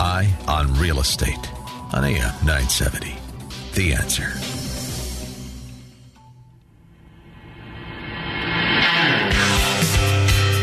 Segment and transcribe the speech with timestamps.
[0.00, 1.52] Eye on Real Estate
[1.92, 3.14] on AM 970.
[3.74, 4.32] The answer.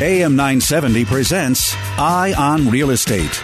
[0.03, 3.43] AM 970 presents Eye on Real Estate.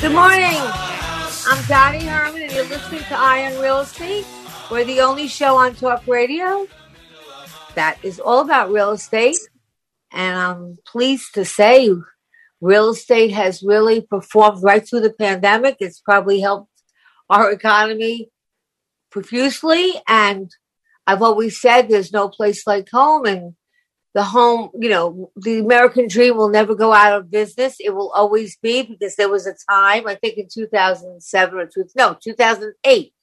[0.00, 0.60] Good morning.
[1.48, 4.24] I'm Dottie Herman, and you're listening to Eye on Real Estate.
[4.70, 6.68] We're the only show on talk radio
[7.74, 9.38] that is all about real estate.
[10.12, 11.90] And I'm pleased to say
[12.60, 15.78] real estate has really performed right through the pandemic.
[15.80, 16.70] It's probably helped
[17.28, 18.30] our economy
[19.10, 19.94] profusely.
[20.06, 20.48] And
[21.08, 23.26] I've always said there's no place like home.
[23.26, 23.54] And
[24.18, 27.76] the home, you know, the American dream will never go out of business.
[27.78, 31.84] It will always be because there was a time, I think in 2007 or two,
[31.94, 33.14] no, 2008,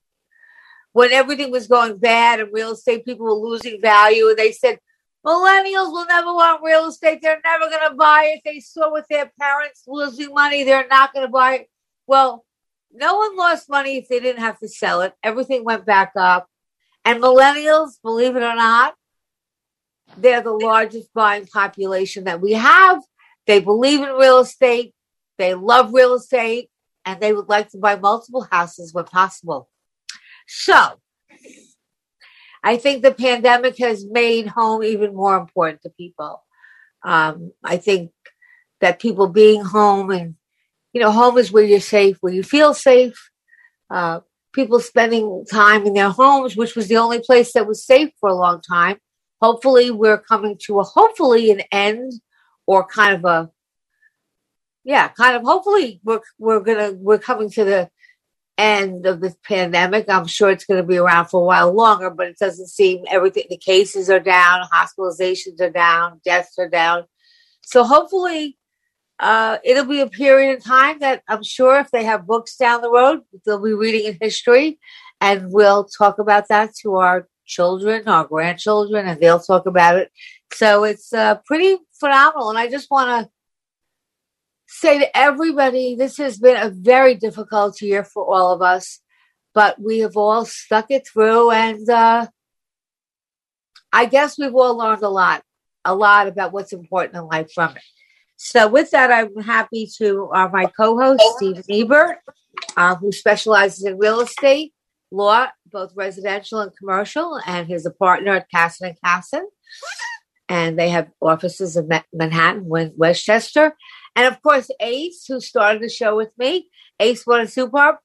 [0.93, 4.29] when everything was going bad and real estate people were losing value.
[4.29, 4.79] And they said,
[5.27, 7.19] millennials will never want real estate.
[7.21, 8.41] They're never going to buy it.
[8.45, 10.63] They saw with their parents losing money.
[10.63, 11.69] They're not going to buy it.
[12.07, 12.45] Well,
[12.93, 15.13] no one lost money if they didn't have to sell it.
[15.21, 16.47] Everything went back up.
[17.03, 18.95] And millennials, believe it or not,
[20.17, 23.01] they're the largest buying population that we have.
[23.47, 24.93] They believe in real estate.
[25.37, 26.69] They love real estate
[27.05, 29.69] and they would like to buy multiple houses when possible.
[30.47, 30.99] So
[32.63, 36.43] I think the pandemic has made home even more important to people.
[37.03, 38.11] Um, I think
[38.81, 40.35] that people being home and,
[40.93, 43.29] you know, home is where you're safe, where you feel safe.
[43.89, 44.21] Uh,
[44.53, 48.29] people spending time in their homes, which was the only place that was safe for
[48.29, 48.97] a long time
[49.45, 52.11] hopefully we're coming to a hopefully an end
[52.65, 53.51] or kind of a
[54.83, 57.89] yeah kind of hopefully we're we're gonna we're coming to the
[58.57, 60.05] end of this pandemic.
[60.07, 63.03] I'm sure it's going to be around for a while longer but it doesn't seem
[63.07, 67.03] everything the cases are down hospitalizations are down deaths are down.
[67.61, 68.57] So hopefully
[69.19, 72.81] uh, it'll be a period of time that i'm sure if they have books down
[72.81, 74.77] the road they'll be reading in history
[75.21, 80.11] and we'll talk about that to our children, our grandchildren, and they'll talk about it.
[80.53, 82.49] So it's uh, pretty phenomenal.
[82.49, 83.31] And I just want to
[84.67, 88.99] say to everybody this has been a very difficult year for all of us,
[89.53, 91.51] but we have all stuck it through.
[91.51, 92.27] And uh,
[93.91, 95.43] I guess we've all learned a lot,
[95.83, 97.83] a lot about what's important in life from it.
[98.37, 102.17] So, with that, I'm happy to uh, my co host, Steve Ebert,
[102.75, 104.73] uh, who specializes in real estate
[105.11, 109.47] law, both residential and commercial, and he's a partner at Casson and Casson.
[110.47, 113.75] And they have offices in Manhattan, Westchester.
[114.15, 116.69] And of course, Ace, who started the show with me.
[116.99, 117.95] Ace, what a superb.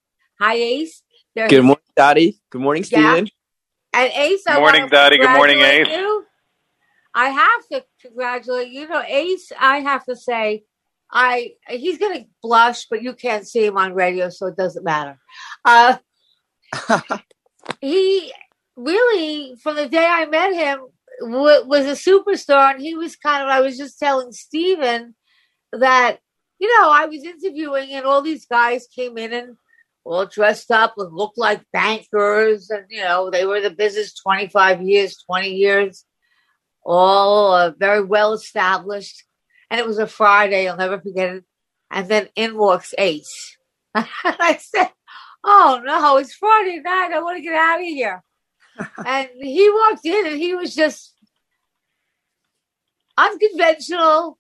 [0.41, 1.03] Hi, Ace.
[1.35, 2.41] There's Good morning, Dottie.
[2.51, 3.27] Good morning, Stephen.
[3.27, 4.01] Yeah.
[4.01, 5.19] And Ace, Good morning, Dottie.
[5.19, 5.89] Good morning, Ace.
[5.89, 6.25] You.
[7.15, 8.89] I have to congratulate you.
[8.89, 10.65] Know, Ace, I have to say,
[11.13, 15.19] I he's gonna blush, but you can't see him on radio, so it doesn't matter.
[15.65, 15.97] Uh,
[17.81, 18.33] he
[18.77, 20.81] really, from the day I met him,
[21.21, 22.75] w- was a superstar.
[22.75, 25.15] And he was kind of, I was just telling Steven
[25.73, 26.19] that,
[26.59, 29.57] you know, I was interviewing and all these guys came in and
[30.05, 32.71] all dressed up and looked like bankers.
[32.71, 36.05] And, you know, they were in the business 25 years, 20 years,
[36.85, 39.25] all uh, very well established.
[39.71, 41.45] And it was a Friday, I'll never forget it.
[41.91, 43.57] And then in walks Ace.
[43.95, 44.91] And I said,
[45.45, 47.11] oh no, it's Friday night.
[47.13, 48.23] I want to get out of here.
[49.07, 51.15] and he walked in and he was just
[53.17, 54.39] unconventional,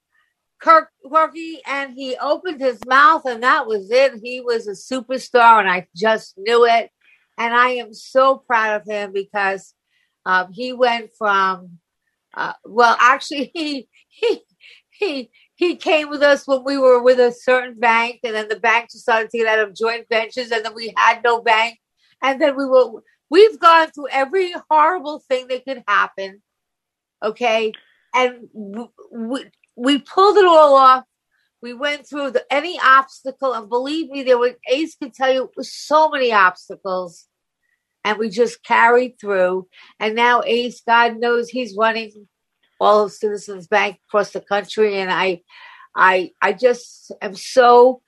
[0.60, 4.20] Kirk quirky, and he opened his mouth and that was it.
[4.22, 6.90] He was a superstar and I just knew it.
[7.38, 9.74] And I am so proud of him because
[10.26, 11.78] um, he went from
[12.34, 14.42] uh, well, actually, he he
[14.90, 15.30] he
[15.60, 18.88] he came with us when we were with a certain bank, and then the bank
[18.88, 21.78] decided to get out of joint ventures, and then we had no bank,
[22.22, 23.02] and then we were.
[23.28, 26.40] We've gone through every horrible thing that could happen,
[27.22, 27.72] okay,
[28.14, 31.04] and we we pulled it all off.
[31.60, 35.50] We went through the, any obstacle, and believe me, there were Ace can tell you
[35.60, 37.28] so many obstacles,
[38.02, 39.68] and we just carried through.
[39.98, 42.28] And now Ace, God knows, he's running
[42.80, 45.42] all of Citizens Bank across the country, and I,
[45.94, 48.02] I, I just am so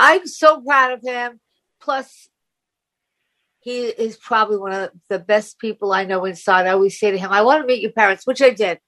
[0.00, 1.40] I'm so proud of him.
[1.78, 2.28] Plus,
[3.60, 6.66] he is probably one of the best people I know inside.
[6.66, 8.80] I always say to him, I want to meet your parents, which I did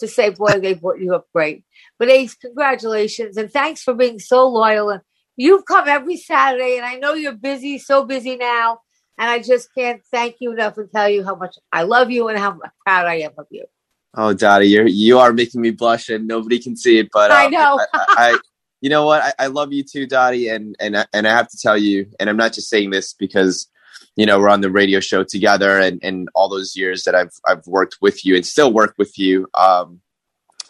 [0.00, 1.64] to say, boy, they brought you up great.
[1.98, 4.90] But Ace, congratulations and thanks for being so loyal.
[4.90, 5.00] And
[5.36, 8.80] you've come every Saturday, and I know you're busy, so busy now.
[9.16, 12.28] And I just can't thank you enough and tell you how much I love you
[12.28, 13.64] and how proud I am of you.
[14.14, 17.36] Oh, Dottie, you're you are making me blush, and nobody can see it, but um,
[17.38, 17.80] I know.
[17.92, 18.38] I, I,
[18.80, 19.22] you know what?
[19.22, 22.30] I, I, love you too, Dottie, and and and I have to tell you, and
[22.30, 23.68] I'm not just saying this because
[24.16, 27.32] you know we're on the radio show together, and and all those years that I've
[27.46, 30.00] I've worked with you and still work with you, um,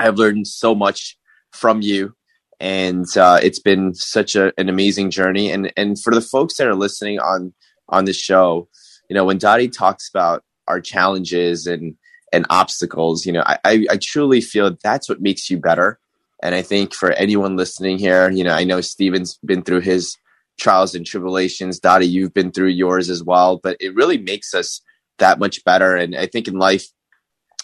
[0.01, 1.17] I've learned so much
[1.53, 2.15] from you,
[2.59, 5.53] and uh, it's been such a, an amazing journey.
[5.53, 7.55] And and for the folks that are listening on
[7.89, 8.69] on the show,
[9.09, 11.97] you know, when Dottie talks about our challenges and
[12.33, 15.99] and obstacles, you know, I, I, truly feel that's what makes you better
[16.43, 20.17] and I think for anyone listening here, you know, I know Steven's been through his
[20.59, 21.81] trials and tribulations.
[21.81, 24.81] Dottie, you've been through yours as well, but it really makes us
[25.19, 25.97] that much better.
[25.97, 26.87] And I think in life,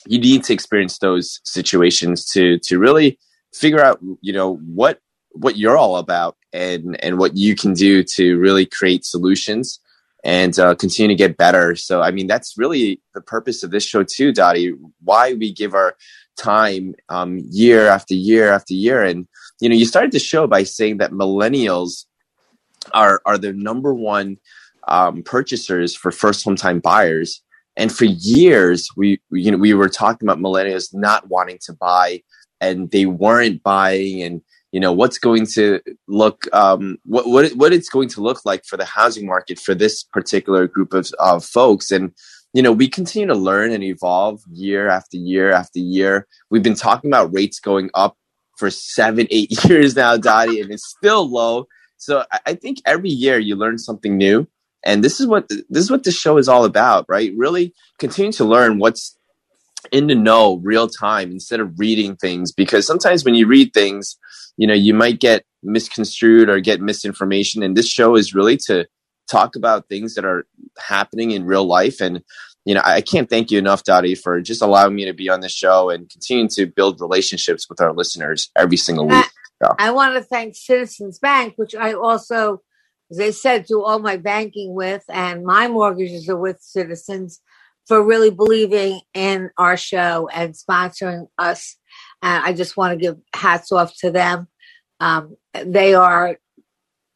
[0.06, 3.18] you need to experience those situations to to really
[3.54, 4.98] figure out, you know, what
[5.30, 9.80] what you're all about and and what you can do to really create solutions
[10.24, 11.76] and uh, continue to get better.
[11.76, 14.72] So, I mean, that's really the purpose of this show too, Dottie.
[15.02, 15.96] Why we give our
[16.36, 19.02] time um, year after year after year.
[19.02, 19.28] And
[19.60, 22.06] you know, you started the show by saying that millennials
[22.92, 24.38] are are the number one
[24.88, 27.42] um, purchasers for first home time buyers.
[27.76, 32.22] And for years, we you know we were talking about millennials not wanting to buy,
[32.60, 34.40] and they weren't buying, and
[34.74, 38.64] you know what's going to look um, what what what it's going to look like
[38.64, 41.92] for the housing market for this particular group of, of folks.
[41.92, 42.10] And
[42.54, 46.26] you know, we continue to learn and evolve year after year after year.
[46.50, 48.16] We've been talking about rates going up
[48.58, 51.68] for seven, eight years now, Dottie, and it's still low.
[51.96, 54.48] So I think every year you learn something new.
[54.84, 57.32] And this is what this is what the show is all about, right?
[57.36, 59.16] Really continue to learn what's
[59.92, 64.16] in the know real time instead of reading things because sometimes when you read things,
[64.56, 67.62] you know, you might get misconstrued or get misinformation.
[67.62, 68.86] And this show is really to
[69.30, 70.46] talk about things that are
[70.78, 72.00] happening in real life.
[72.00, 72.22] And,
[72.64, 75.40] you know, I can't thank you enough, Dottie, for just allowing me to be on
[75.40, 79.26] the show and continuing to build relationships with our listeners every single week.
[79.62, 82.62] I, I want to thank Citizens Bank, which I also,
[83.10, 87.40] as I said, do all my banking with, and my mortgages are with Citizens
[87.86, 91.76] for really believing in our show and sponsoring us.
[92.22, 94.48] And I just want to give hats off to them.
[95.00, 96.38] Um, they are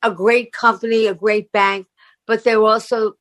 [0.03, 1.87] a great company, a great bank
[2.29, 3.15] but they also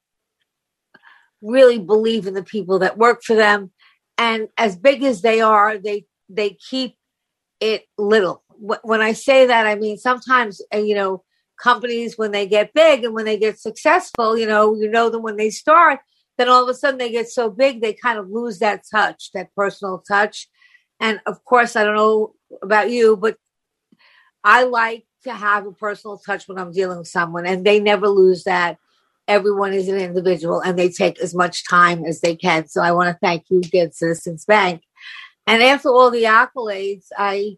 [1.41, 3.71] really believe in the people that work for them.
[4.19, 6.95] And as big as they are, they they keep
[7.59, 8.43] it little.
[8.59, 11.23] When I say that, I mean sometimes uh, you know
[11.59, 15.23] companies when they get big and when they get successful, you know, you know them
[15.23, 15.99] when they start.
[16.37, 19.31] Then all of a sudden they get so big, they kind of lose that touch,
[19.33, 20.47] that personal touch.
[20.99, 23.37] And of course, I don't know about you, but
[24.43, 28.07] I like to have a personal touch when I'm dealing with someone, and they never
[28.07, 28.77] lose that
[29.27, 32.67] everyone is an individual and they take as much time as they can.
[32.67, 34.83] So I want to thank you again, Citizens Bank.
[35.45, 37.57] And after all the accolades, I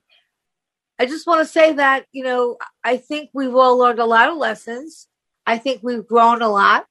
[0.99, 4.29] I just want to say that, you know, I think we've all learned a lot
[4.29, 5.07] of lessons.
[5.45, 6.85] I think we've grown a lot.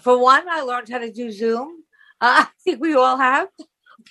[0.00, 1.84] For one, I learned how to do Zoom.
[2.20, 3.48] Uh, I think we all have.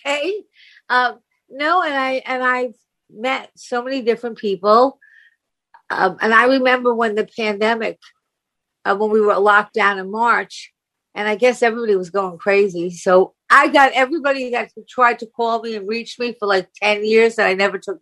[0.06, 0.44] Okay.
[0.90, 2.76] Um, no, and I and I've
[3.10, 5.00] met so many different people.
[5.90, 7.98] Um, and I remember when the pandemic
[8.88, 10.74] uh, when we were locked down in March.
[11.14, 12.92] And I guess everybody was going crazy.
[12.92, 17.06] So I got everybody that tried to call me and reach me for like 10
[17.06, 18.00] years that I never took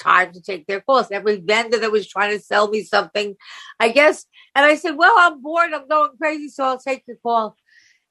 [0.00, 1.10] time to take their calls.
[1.10, 3.36] Every vendor that was trying to sell me something,
[3.78, 4.26] I guess.
[4.54, 5.72] And I said, well, I'm bored.
[5.72, 6.48] I'm going crazy.
[6.48, 7.56] So I'll take your call.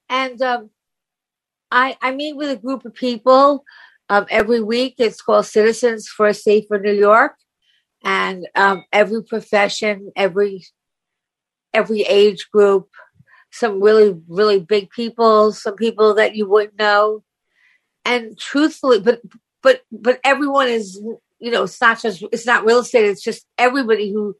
[0.07, 0.69] And um,
[1.71, 3.63] I, I meet with a group of people
[4.09, 4.95] um, every week.
[4.97, 7.33] It's called Citizens for a Safer New York.
[8.03, 10.65] And um, every profession, every
[11.73, 12.89] every age group,
[13.51, 17.23] some really, really big people, some people that you wouldn't know.
[18.05, 19.21] And truthfully, but,
[19.61, 21.01] but, but everyone is,
[21.39, 23.05] you know, it's not just, it's not real estate.
[23.05, 24.35] It's just everybody who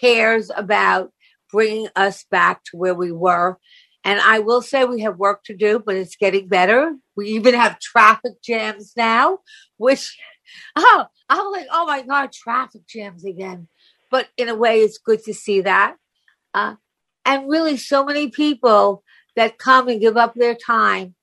[0.00, 1.12] cares about
[1.50, 3.58] bringing us back to where we were.
[4.04, 6.94] And I will say we have work to do, but it's getting better.
[7.16, 9.38] We even have traffic jams now,
[9.78, 10.18] which,
[10.76, 13.68] oh, I'm like, oh my God, traffic jams again.
[14.10, 15.96] But in a way, it's good to see that.
[16.52, 16.74] Uh,
[17.24, 19.02] and really, so many people
[19.36, 21.14] that come and give up their time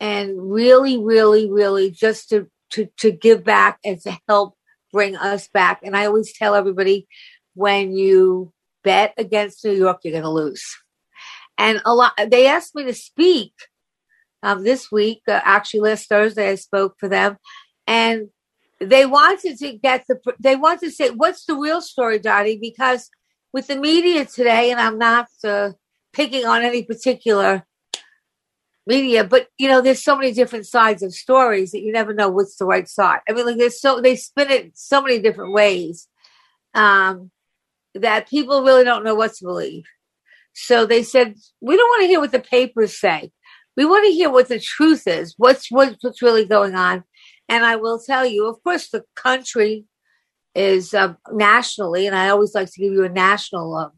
[0.00, 4.56] and really, really, really just to, to, to give back and to help
[4.94, 5.80] bring us back.
[5.82, 7.08] And I always tell everybody
[7.54, 8.52] when you
[8.84, 10.64] bet against New York, you're going to lose.
[11.58, 13.52] And a lot, they asked me to speak
[14.44, 15.22] um, this week.
[15.26, 17.36] Uh, actually, last Thursday, I spoke for them,
[17.86, 18.28] and
[18.80, 20.18] they wanted to get the.
[20.40, 23.08] They wanted to say, "What's the real story, Dottie?" Because
[23.52, 25.70] with the media today, and I'm not uh,
[26.12, 27.64] picking on any particular
[28.86, 32.28] media, but you know, there's so many different sides of stories that you never know
[32.28, 33.20] what's the right side.
[33.28, 36.08] I mean, like there's so they spin it so many different ways
[36.74, 37.30] um,
[37.94, 39.84] that people really don't know what to believe.
[40.52, 43.32] So they said, we don't want to hear what the papers say.
[43.76, 45.34] We want to hear what the truth is.
[45.36, 47.04] What's what's, what's really going on?
[47.48, 49.84] And I will tell you, of course, the country
[50.54, 53.92] is uh, nationally, and I always like to give you a national um,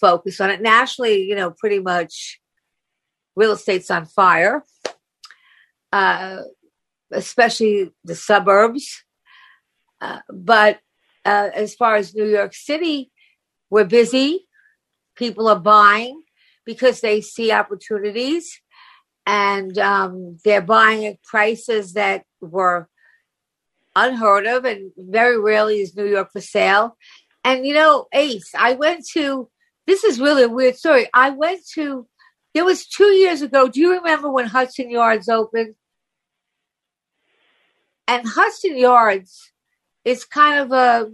[0.00, 0.62] focus on it.
[0.62, 2.40] Nationally, you know, pretty much
[3.36, 4.64] real estate's on fire,
[5.92, 6.38] uh,
[7.10, 9.04] especially the suburbs.
[10.00, 10.80] Uh, but
[11.24, 13.10] uh, as far as New York City,
[13.70, 14.46] we're busy.
[15.16, 16.22] People are buying
[16.64, 18.60] because they see opportunities
[19.26, 22.88] and um, they're buying at prices that were
[23.96, 26.96] unheard of and very rarely is New York for sale.
[27.44, 29.48] And you know, Ace, I went to
[29.86, 31.08] this is really a weird story.
[31.12, 32.06] I went to
[32.54, 33.68] it was two years ago.
[33.68, 35.74] Do you remember when Hudson Yards opened?
[38.06, 39.52] And Hudson Yards
[40.04, 41.10] is kind of a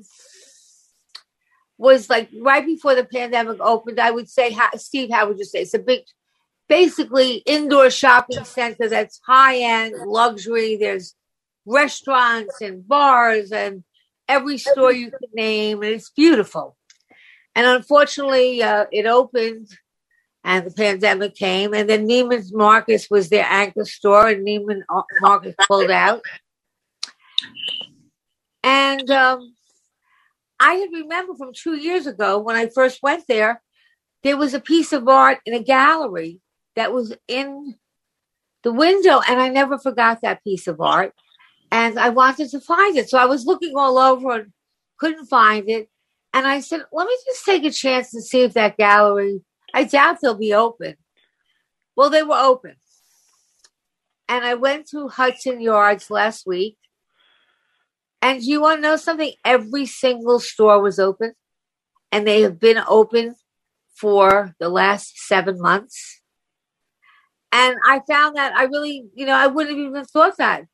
[1.78, 3.98] was like right before the pandemic opened.
[3.98, 5.60] I would say, Steve, how would you say?
[5.60, 6.02] It's a big,
[6.68, 10.76] basically indoor shopping center that's high end luxury.
[10.76, 11.14] There's
[11.64, 13.82] restaurants and bars and
[14.28, 16.76] every store you can name, and it's beautiful.
[17.54, 19.68] And unfortunately, uh, it opened
[20.44, 24.82] and the pandemic came, and then Neiman's Marcus was their anchor store, and Neiman
[25.20, 26.22] Marcus pulled out.
[28.62, 29.54] And um,
[30.58, 33.62] I had remember from two years ago when I first went there,
[34.22, 36.40] there was a piece of art in a gallery
[36.76, 37.74] that was in
[38.62, 41.14] the window, and I never forgot that piece of art.
[41.72, 43.08] And I wanted to find it.
[43.08, 44.52] So I was looking all over and
[44.98, 45.88] couldn't find it.
[46.34, 49.40] And I said, let me just take a chance and see if that gallery,
[49.74, 50.96] I doubt they'll be open.
[51.96, 52.76] Well, they were open.
[54.28, 56.76] And I went to Hudson Yards last week.
[58.22, 59.32] And you want to know something?
[59.44, 61.32] Every single store was open.
[62.12, 63.36] And they have been open
[63.96, 66.20] for the last seven months.
[67.52, 70.64] And I found that I really, you know, I wouldn't have even thought that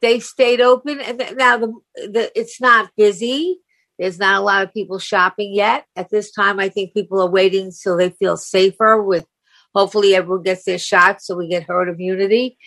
[0.00, 3.60] they stayed open, and now the, the it's not busy.
[3.98, 5.86] There's not a lot of people shopping yet.
[5.96, 9.02] At this time, I think people are waiting till they feel safer.
[9.02, 9.26] With
[9.74, 12.58] hopefully everyone gets their shots, so we get herd immunity.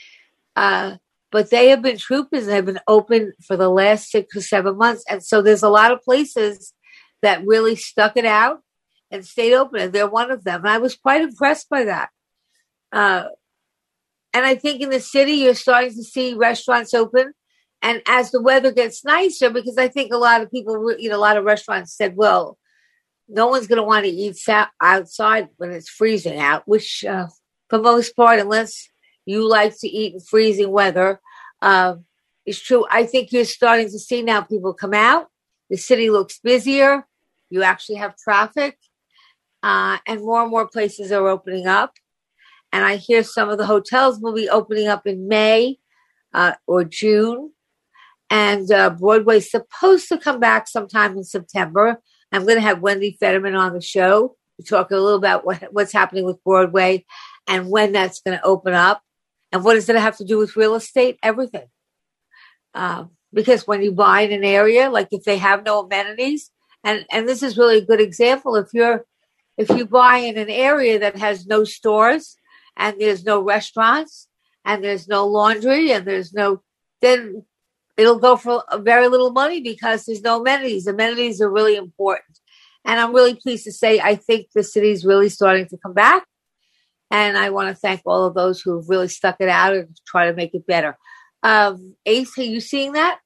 [0.56, 0.98] Uh,
[1.32, 5.04] but they have been troopers have been open for the last six or seven months,
[5.10, 6.74] and so there's a lot of places
[7.22, 8.62] that really stuck it out
[9.12, 10.62] and stayed open, and they're one of them.
[10.62, 12.10] And I was quite impressed by that.
[12.92, 13.26] Uh,
[14.34, 17.34] and I think in the city, you're starting to see restaurants open.
[17.82, 21.16] And as the weather gets nicer, because I think a lot of people, you know,
[21.16, 22.58] a lot of restaurants said, well,
[23.28, 24.38] no one's going to want to eat
[24.82, 27.28] outside when it's freezing out, which uh,
[27.70, 28.90] for most part, unless
[29.26, 31.22] you like to eat in freezing weather,
[31.62, 31.96] uh,
[32.46, 32.86] is true.
[32.90, 35.28] I think you're starting to see now people come out.
[35.70, 37.06] The city looks busier.
[37.50, 38.78] You actually have traffic.
[39.62, 41.94] Uh, and more and more places are opening up.
[42.72, 45.78] And I hear some of the hotels will be opening up in May
[46.34, 47.52] uh, or June.
[48.30, 52.00] And uh, Broadway's supposed to come back sometime in September.
[52.32, 55.64] I'm going to have Wendy Federman on the show to talk a little about what,
[55.72, 57.06] what's happening with Broadway
[57.48, 59.02] and when that's going to open up.
[59.52, 61.18] And what does it have to do with real estate?
[61.24, 61.68] Everything.
[62.76, 66.52] Uh, because when you buy in an area, like if they have no amenities,
[66.84, 69.06] and, and this is really a good example, if you're
[69.60, 72.38] if you buy in an area that has no stores
[72.78, 74.30] and there's no restaurants
[74.64, 76.62] and there's no laundry and there's no,
[77.02, 77.44] then
[78.00, 80.88] it'll go for very little money because there's no amenities.
[80.88, 82.40] Amenities are really important.
[82.86, 85.94] And I'm really pleased to say I think the city is really starting to come
[85.94, 86.26] back.
[87.12, 90.28] And I want to thank all of those who've really stuck it out and try
[90.28, 90.98] to make it better.
[91.44, 93.20] Um, Ace, are you seeing that?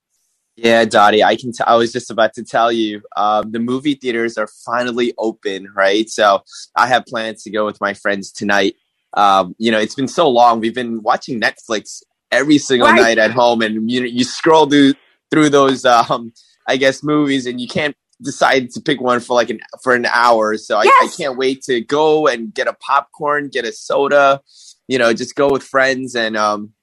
[0.55, 1.51] Yeah, Dottie, I can.
[1.51, 5.67] T- I was just about to tell you, um, the movie theaters are finally open,
[5.75, 6.07] right?
[6.09, 6.41] So
[6.75, 8.75] I have plans to go with my friends tonight
[9.13, 10.59] um, you know, it's been so long.
[10.59, 12.01] We've been watching Netflix
[12.33, 13.01] every single right.
[13.01, 14.93] night at home, and you you scroll through
[15.31, 16.33] through those, um,
[16.67, 20.05] I guess, movies, and you can't decide to pick one for like an for an
[20.05, 20.57] hour.
[20.57, 20.93] So yes.
[21.01, 24.41] I, I can't wait to go and get a popcorn, get a soda,
[24.87, 26.73] you know, just go with friends and um,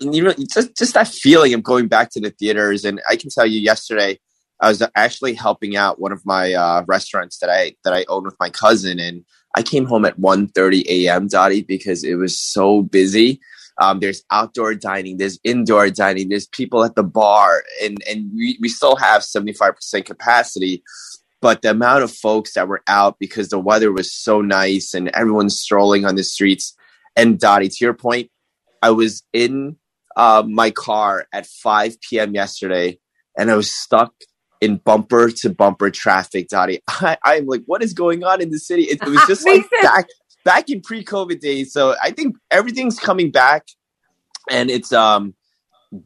[0.00, 2.84] you know, just just that feeling of going back to the theaters.
[2.84, 4.18] And I can tell you, yesterday
[4.60, 8.24] I was actually helping out one of my uh, restaurants that I that I own
[8.24, 11.28] with my cousin, and I came home at 1.30 a.m.
[11.28, 13.40] Dottie because it was so busy.
[13.78, 18.58] Um, there's outdoor dining, there's indoor dining, there's people at the bar, and and we,
[18.60, 20.82] we still have 75% capacity.
[21.42, 25.08] But the amount of folks that were out because the weather was so nice and
[25.08, 26.74] everyone's strolling on the streets.
[27.14, 28.30] And Dottie, to your point,
[28.82, 29.76] I was in
[30.16, 32.34] uh, my car at 5 p.m.
[32.34, 32.98] yesterday
[33.36, 34.14] and I was stuck
[34.60, 36.80] in bumper to bumper traffic, Dottie.
[36.88, 38.84] I, I'm like, what is going on in the city?
[38.84, 39.66] It, it was just like
[40.46, 41.72] back in pre-COVID days.
[41.72, 43.66] So I think everything's coming back,
[44.48, 45.34] and it's um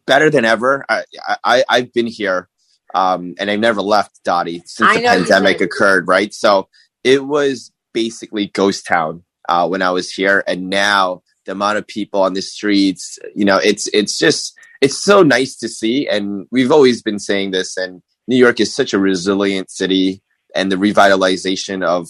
[0.06, 0.84] better than ever.
[0.88, 1.04] I,
[1.44, 2.48] I I've been here,
[2.94, 6.08] um, and I've never left Dottie since the pandemic occurred.
[6.08, 6.68] Right, so
[7.04, 11.86] it was basically ghost town uh, when I was here, and now the amount of
[11.86, 16.46] people on the streets, you know, it's it's just it's so nice to see, and
[16.50, 20.22] we've always been saying this, and New York is such a resilient city,
[20.54, 22.08] and the revitalization of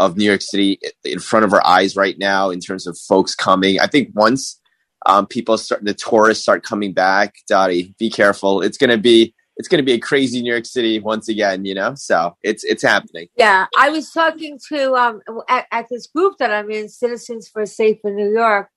[0.00, 3.34] of New York City in front of our eyes right now in terms of folks
[3.34, 3.78] coming.
[3.78, 4.58] I think once
[5.04, 8.62] um, people start, the tourists start coming back, Dottie, be careful.
[8.62, 11.94] It's to be it's to be a crazy New York City once again, you know.
[11.94, 13.28] So it's it's happening.
[13.36, 17.66] Yeah, I was talking to um at, at this group that I'm in, Citizens for
[17.66, 18.70] Safer New York.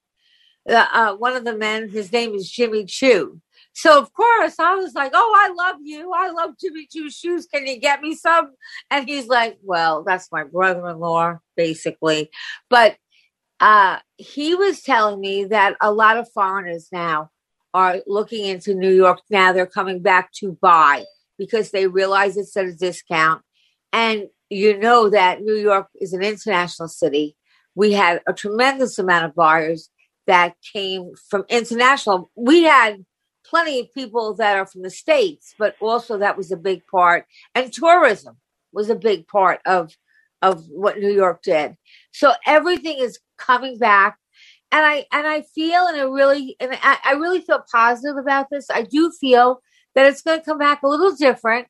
[0.68, 3.40] Uh, one of the men, his name is Jimmy Choo,
[3.74, 6.12] so of course I was like, "Oh, I love you.
[6.14, 7.46] I love Jimmy Choo's shoes.
[7.52, 8.52] Can you get me some?"
[8.90, 12.30] And he's like, "Well, that's my brother-in-law, basically."
[12.70, 12.96] But
[13.60, 17.30] uh, he was telling me that a lot of foreigners now
[17.72, 19.20] are looking into New York.
[19.30, 21.04] Now they're coming back to buy
[21.36, 23.42] because they realize it's at a discount,
[23.92, 27.36] and you know that New York is an international city.
[27.74, 29.90] We had a tremendous amount of buyers
[30.28, 32.30] that came from international.
[32.36, 33.04] We had
[33.54, 37.24] plenty of people that are from the states, but also that was a big part,
[37.54, 38.36] and tourism
[38.72, 39.96] was a big part of
[40.42, 41.76] of what New York did.
[42.10, 44.18] So everything is coming back,
[44.72, 48.46] and I and I feel and I really and I, I really feel positive about
[48.50, 48.66] this.
[48.70, 49.60] I do feel
[49.94, 51.68] that it's going to come back a little different,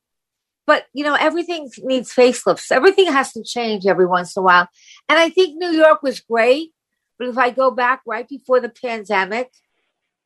[0.66, 2.72] but you know everything needs facelifts.
[2.72, 4.68] Everything has to change every once in a while,
[5.10, 6.70] and I think New York was great.
[7.18, 9.52] But if I go back right before the pandemic,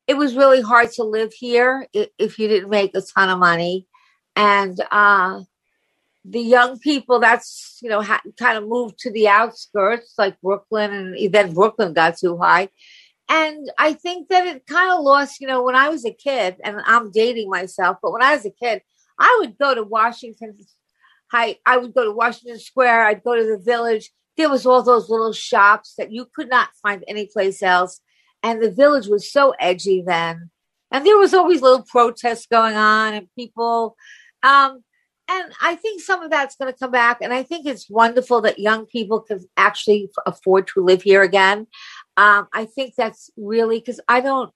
[0.09, 3.87] it was really hard to live here if you didn't make a ton of money.
[4.35, 5.43] And uh,
[6.25, 10.91] the young people, that's, you know, ha- kind of moved to the outskirts like Brooklyn,
[10.93, 12.71] and then Brooklyn got too high.
[13.29, 16.57] And I think that it kind of lost, you know, when I was a kid,
[16.65, 18.81] and I'm dating myself, but when I was a kid,
[19.19, 20.57] I would go to Washington
[21.31, 24.11] High, I would go to Washington Square, I'd go to the village.
[24.39, 28.01] There was all those little shops that you could not find anyplace else
[28.43, 30.51] and the village was so edgy then.
[30.91, 33.97] And there was always little protests going on and people
[34.43, 34.83] um,
[35.31, 37.19] and i think some of that's going to come back.
[37.21, 41.67] And i think it's wonderful that young people can actually afford to live here again.
[42.17, 44.53] Um, i think that's really because i don't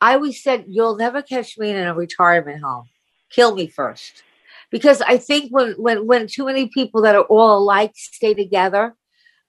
[0.00, 2.86] i always said you'll never catch me in a retirement home.
[3.30, 4.22] Kill me first.
[4.70, 8.94] Because i think when when when too many people that are all alike stay together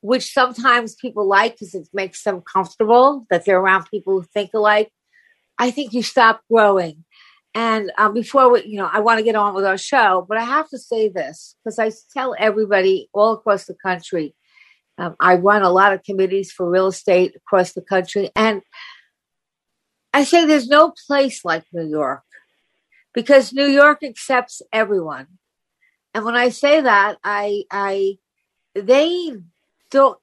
[0.02, 4.52] which sometimes people like because it makes them comfortable that they're around people who think
[4.54, 4.92] alike.
[5.58, 7.06] I think you stop growing.
[7.54, 10.38] And um, before we, you know, I want to get on with our show, but
[10.38, 14.34] I have to say this because I tell everybody all across the country.
[14.98, 18.62] Um, I run a lot of committees for real estate across the country, and
[20.14, 22.24] I say there's no place like New York
[23.14, 25.28] because New York accepts everyone.
[26.14, 28.18] And when I say that, I, I,
[28.76, 29.34] they
[29.92, 30.18] don't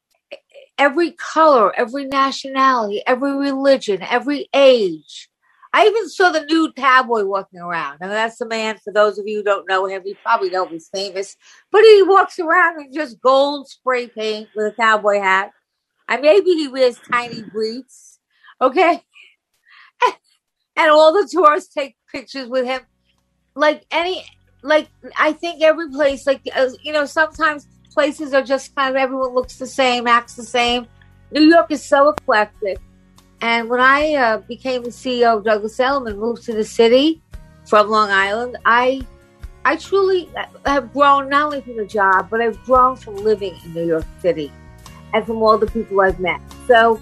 [0.79, 5.29] every color, every nationality, every religion, every age.
[5.73, 7.99] I even saw the nude cowboy walking around.
[8.01, 8.79] Now that's the man.
[8.83, 11.37] For those of you who don't know him, you probably know he's famous,
[11.71, 15.51] but he walks around in just gold spray paint with a cowboy hat.
[16.09, 18.19] And maybe he wears tiny briefs.
[18.61, 19.03] Okay,
[20.77, 22.81] and all the tourists take pictures with him.
[23.55, 24.25] Like any,
[24.63, 27.67] like I think every place, like uh, you know, sometimes
[27.99, 30.87] places are just kind of everyone looks the same, acts the same.
[31.33, 32.79] New York is so eclectic.
[33.41, 37.21] And when I uh, became the CEO of Douglas Elliman, moved to the city
[37.67, 39.05] from Long Island, I
[39.65, 40.31] I truly
[40.65, 44.07] have grown not only from the job, but I've grown from living in New York
[44.23, 44.53] City
[45.13, 46.41] and from all the people I've met.
[46.69, 47.01] So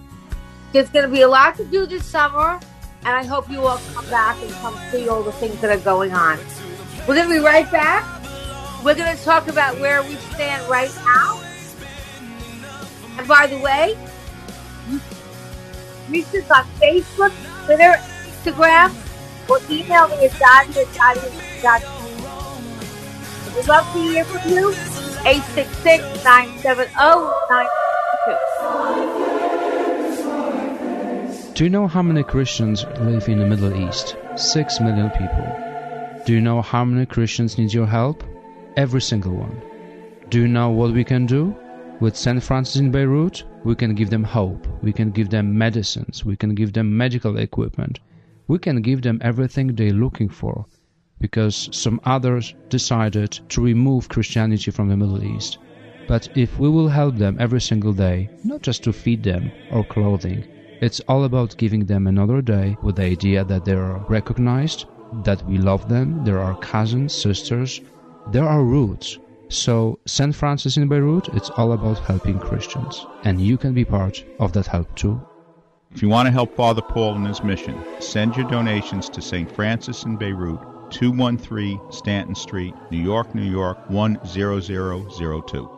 [0.73, 2.59] there's going to be a lot to do this summer,
[3.05, 5.85] and I hope you all come back and come see all the things that are
[5.85, 6.39] going on.
[7.07, 8.16] We're going to be right back.
[8.87, 11.43] We're going to talk about where we stand right now.
[13.19, 13.99] And by the way,
[16.09, 17.33] reach us on Facebook,
[17.65, 17.99] Twitter,
[18.31, 18.95] Instagram,
[19.51, 21.19] or email me at Dottie at Dottie.
[23.57, 24.71] We'd love to hear from you.
[25.27, 26.87] 866 970
[31.57, 34.15] Do you know how many Christians live in the Middle East?
[34.37, 36.23] Six million people.
[36.25, 38.23] Do you know how many Christians need your help?
[38.77, 39.63] Every single one.
[40.29, 41.57] Do you know what we can do?
[41.99, 42.43] With St.
[42.43, 46.55] Francis in Beirut, we can give them hope, we can give them medicines, we can
[46.55, 48.01] give them medical equipment,
[48.49, 50.67] we can give them everything they're looking for
[51.21, 55.57] because some others decided to remove Christianity from the Middle East.
[56.07, 59.85] But if we will help them every single day, not just to feed them or
[59.85, 60.45] clothing,
[60.83, 64.85] it's all about giving them another day with the idea that they are recognized,
[65.25, 67.81] that we love them, they're our cousins, sisters,
[68.33, 69.19] they're roots.
[69.49, 70.35] So, St.
[70.35, 73.07] Francis in Beirut, it's all about helping Christians.
[73.25, 75.21] And you can be part of that help too.
[75.93, 79.51] If you want to help Father Paul in his mission, send your donations to St.
[79.51, 80.61] Francis in Beirut,
[80.91, 85.76] 213 Stanton Street, New York, New York 10002.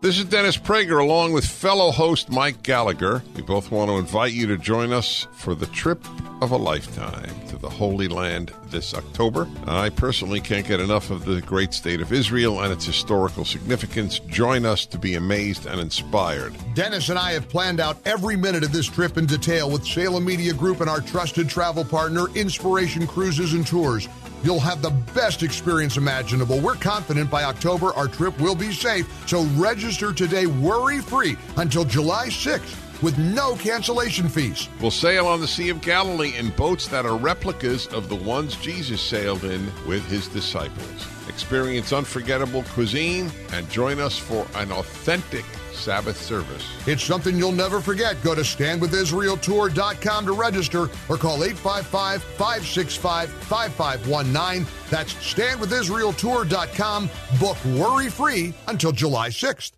[0.00, 3.24] This is Dennis Prager along with fellow host Mike Gallagher.
[3.34, 6.04] We both want to invite you to join us for the trip
[6.40, 9.48] of a lifetime to the Holy Land this October.
[9.66, 14.20] I personally can't get enough of the great state of Israel and its historical significance.
[14.20, 16.54] Join us to be amazed and inspired.
[16.74, 20.24] Dennis and I have planned out every minute of this trip in detail with Salem
[20.24, 24.08] Media Group and our trusted travel partner, Inspiration Cruises and Tours.
[24.42, 26.60] You'll have the best experience imaginable.
[26.60, 31.84] We're confident by October our trip will be safe, so register today worry free until
[31.84, 34.68] July 6th with no cancellation fees.
[34.80, 38.56] We'll sail on the Sea of Galilee in boats that are replicas of the ones
[38.56, 41.06] Jesus sailed in with his disciples.
[41.28, 45.44] Experience unforgettable cuisine and join us for an authentic
[45.78, 46.66] Sabbath service.
[46.86, 48.20] It's something you'll never forget.
[48.22, 54.66] Go to standwithisraeltour.com to register or call 855 565 5519.
[54.90, 57.10] That's standwithisraeltour.com.
[57.40, 59.77] Book worry free until July 6th.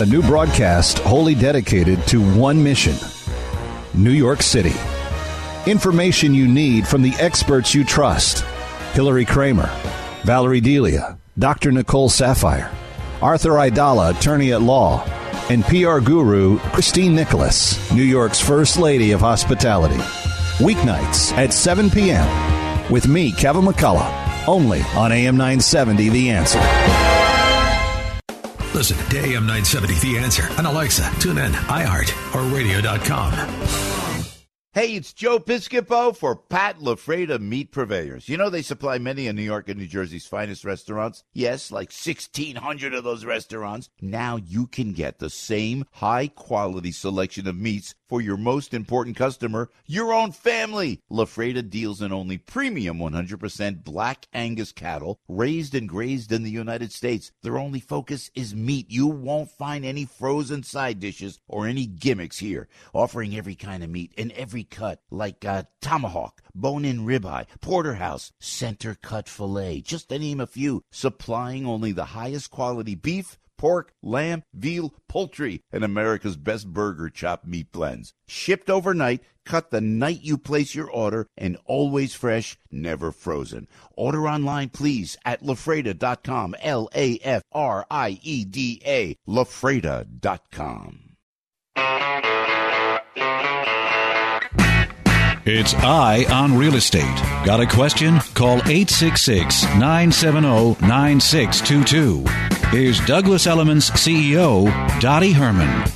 [0.00, 2.94] A new broadcast wholly dedicated to one mission
[3.94, 4.74] New York City.
[5.66, 8.44] Information you need from the experts you trust
[8.92, 9.68] Hilary Kramer,
[10.22, 11.72] Valerie Delia, Dr.
[11.72, 12.72] Nicole Saphier,
[13.20, 15.02] Arthur Aidala, attorney at law,
[15.50, 19.98] and PR guru Christine Nicholas, New York's First Lady of Hospitality.
[20.58, 22.88] Weeknights at 7 p.m.
[22.88, 27.07] with me, Kevin McCullough, only on AM 970 The Answer.
[28.74, 33.87] Listen to AM 970 The Answer on Alexa, TuneIn, iHeart, or radio.com.
[34.78, 38.28] Hey, it's Joe Piscopo for Pat LaFrieda Meat Purveyors.
[38.28, 41.24] You know they supply many of New York and New Jersey's finest restaurants?
[41.32, 43.90] Yes, like 1,600 of those restaurants.
[44.00, 49.16] Now you can get the same high quality selection of meats for your most important
[49.16, 51.02] customer, your own family.
[51.10, 56.92] LaFrieda deals in only premium 100% black Angus cattle raised and grazed in the United
[56.92, 57.32] States.
[57.42, 58.86] Their only focus is meat.
[58.88, 63.90] You won't find any frozen side dishes or any gimmicks here, offering every kind of
[63.90, 70.18] meat in every cut, like uh, tomahawk, bone-in ribeye, porterhouse, center cut fillet, just to
[70.18, 76.36] name a few, supplying only the highest quality beef, pork, lamb, veal, poultry, and America's
[76.36, 78.14] best burger chop meat blends.
[78.26, 83.68] Shipped overnight, cut the night you place your order, and always fresh, never frozen.
[83.96, 86.54] Order online, please, at lafrieda.com.
[86.60, 89.16] L A F R I E D A.
[89.28, 91.08] Lafrieda.com.
[95.50, 97.16] It's Eye on Real Estate.
[97.42, 98.18] Got a question?
[98.34, 102.22] Call 866 970 9622.
[102.68, 104.66] Here's Douglas Elliman's CEO,
[105.00, 105.90] Dottie Herman.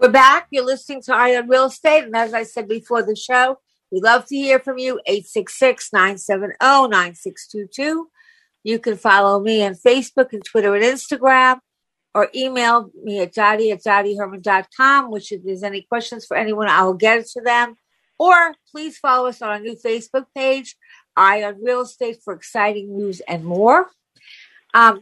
[0.00, 0.46] We're back.
[0.50, 2.04] You're listening to Eye on Real Estate.
[2.04, 3.58] And as I said before the show,
[3.90, 4.98] we love to hear from you.
[5.04, 8.08] 866 970 9622.
[8.64, 11.58] You can follow me on Facebook and Twitter and Instagram
[12.14, 16.82] or email me at dottie at dottieherman.com, which if there's any questions for anyone, I
[16.82, 17.76] will get it to them.
[18.18, 20.76] Or please follow us on our new Facebook page,
[21.16, 23.88] Eye on Real Estate for exciting news and more.
[24.74, 25.00] Um,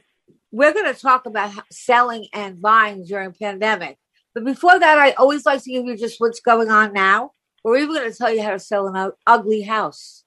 [0.52, 3.98] we're going to talk about selling and buying during pandemic.
[4.34, 7.32] But before that, I always like to give you just what's going on now.
[7.62, 10.24] We're even going to tell you how to sell an ugly house.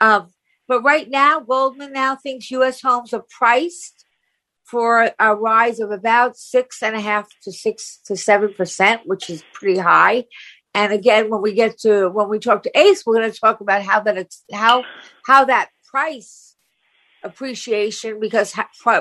[0.00, 0.28] Um,
[0.68, 2.82] But right now, Goldman now thinks U.S.
[2.82, 3.95] homes are priced
[4.66, 9.30] for a rise of about six and a half to six to seven percent, which
[9.30, 10.24] is pretty high.
[10.74, 13.60] And again, when we get to when we talk to Ace, we're going to talk
[13.60, 14.84] about how that it's how
[15.26, 16.56] how that price
[17.22, 18.54] appreciation because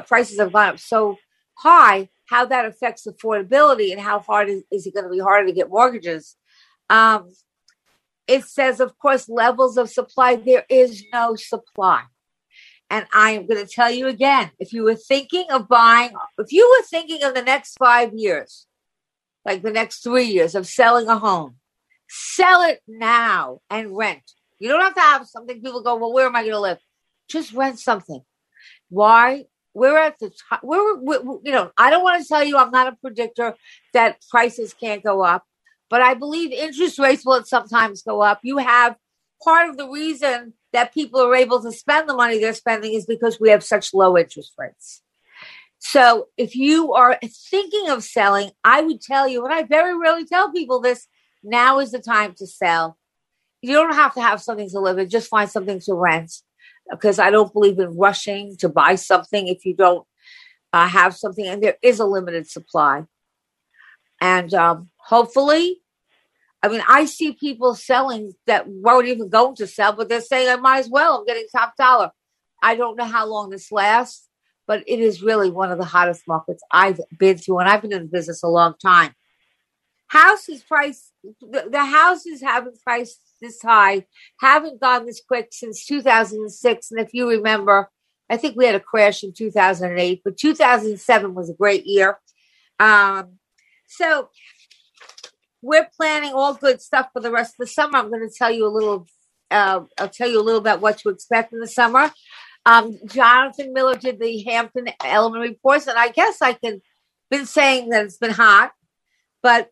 [0.08, 1.18] prices have gone up so
[1.56, 5.48] high, how that affects affordability and how hard is, is it going to be harder
[5.48, 6.36] to get mortgages.
[6.90, 7.32] Um,
[8.28, 10.36] it says, of course, levels of supply.
[10.36, 12.04] There is no supply.
[12.90, 16.52] And I am going to tell you again if you were thinking of buying, if
[16.52, 18.68] you were thinking of the next five years,
[19.44, 21.56] like the next three years of selling a home,
[22.08, 24.24] sell it now and rent.
[24.60, 26.80] You don't have to have something people go, well, where am I going to live?
[27.28, 28.22] Just rent something.
[28.90, 29.46] Why?
[29.74, 30.62] We're at the top.
[30.64, 33.56] We're, we're, you know, I don't want to tell you I'm not a predictor
[33.94, 35.44] that prices can't go up,
[35.90, 38.40] but I believe interest rates will sometimes go up.
[38.44, 38.96] You have
[39.44, 43.06] part of the reason that people are able to spend the money they're spending is
[43.06, 45.02] because we have such low interest rates.
[45.80, 47.18] So if you are
[47.50, 51.08] thinking of selling, I would tell you, and I very rarely tell people this,
[51.44, 52.98] now is the time to sell.
[53.62, 56.34] You don't have to have something to live in, just find something to rent.
[56.92, 60.06] Because I don't believe in rushing to buy something if you don't
[60.74, 63.06] uh, have something, and there is a limited supply.
[64.20, 65.82] And um, hopefully,
[66.66, 70.50] I mean, I see people selling that weren't even going to sell, but they're saying
[70.50, 71.20] I might as well.
[71.20, 72.12] I'm getting top dollar.
[72.62, 74.28] I don't know how long this lasts,
[74.66, 77.94] but it is really one of the hottest markets I've been to, and I've been
[77.94, 79.14] in the business a long time.
[80.08, 84.06] Houses price the, the houses haven't priced this high,
[84.40, 86.92] haven't gone this quick since 2006.
[86.92, 87.90] And if you remember,
[88.30, 92.20] I think we had a crash in 2008, but 2007 was a great year.
[92.80, 93.38] Um,
[93.88, 94.30] so
[95.66, 97.98] we're planning all good stuff for the rest of the summer.
[97.98, 99.08] I'm going to tell you a little.
[99.50, 102.12] Uh, I'll tell you a little about what to expect in the summer.
[102.66, 106.82] Um, Jonathan Miller did the Hampton Elliman reports, and I guess I can
[107.32, 108.72] been saying that it's been hot,
[109.42, 109.70] but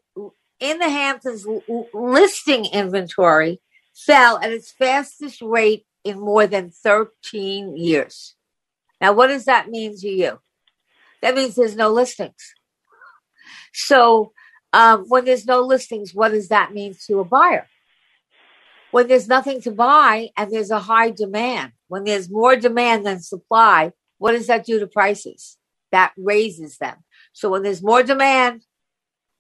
[0.60, 1.45] in the Hamptons,
[1.93, 3.62] listing inventory
[3.93, 8.36] fell at its fastest rate in more than 13 years.
[8.99, 10.39] Now, what does that mean to you?
[11.21, 12.53] That means there's no listings.
[13.73, 14.34] So
[14.74, 17.68] um, when there's no listings, what does that mean to a buyer?
[18.92, 23.22] When there's nothing to buy and there's a high demand, when there's more demand than
[23.22, 25.58] supply, what does that do to prices?
[25.92, 26.98] That raises them.
[27.34, 28.64] So when there's more demand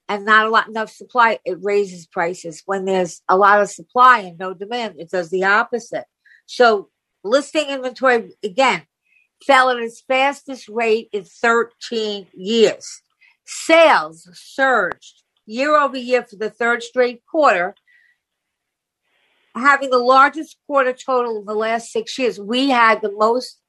[0.07, 2.61] and not a lot enough supply, it raises prices.
[2.65, 6.05] When there's a lot of supply and no demand, it does the opposite.
[6.45, 6.89] So
[7.23, 8.83] listing inventory again
[9.45, 13.01] fell at its fastest rate in 13 years.
[13.45, 17.75] Sales surged year over year for the third straight quarter,
[19.55, 22.39] having the largest quarter total in the last six years.
[22.39, 23.59] We had the most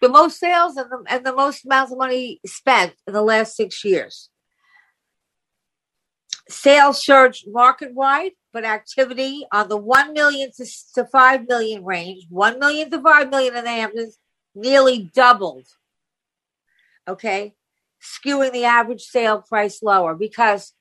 [0.00, 3.54] the most sales and the, and the most amounts of money spent in the last
[3.54, 4.30] six years.
[6.48, 12.26] Sales surged market wide, but activity on the 1 million to, to 5 million range,
[12.30, 14.18] 1 million to 5 million in the Hamptons,
[14.56, 15.68] nearly doubled.
[17.06, 17.54] Okay
[18.02, 20.72] skewing the average sale price lower because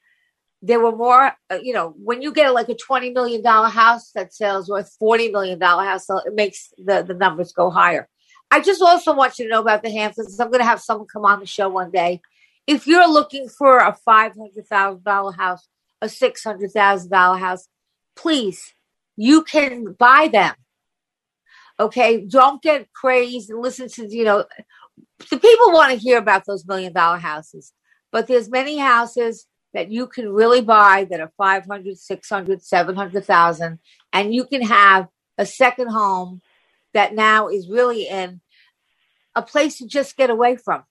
[0.62, 4.34] there were more, uh, you know, when you get like a $20 million house that
[4.34, 8.08] sells worth $40 million house, it makes the, the numbers go higher.
[8.52, 10.40] I just also want you to know about the Hamptons.
[10.40, 12.22] I'm going to have someone come on the show one day.
[12.68, 15.68] If you're looking for a $500,000 house,
[16.02, 17.68] a $600,000 house,
[18.16, 18.74] please,
[19.16, 20.54] you can buy them.
[21.80, 22.26] Okay.
[22.26, 24.46] Don't get crazed and listen to, you know,
[25.30, 27.74] the people want to hear about those million dollar houses,
[28.12, 33.80] but there's many houses that you can really buy that are 500, 600, 700,000
[34.14, 36.42] and you can have a second home
[36.94, 38.42] that now is really in
[39.36, 40.84] a place to just get away from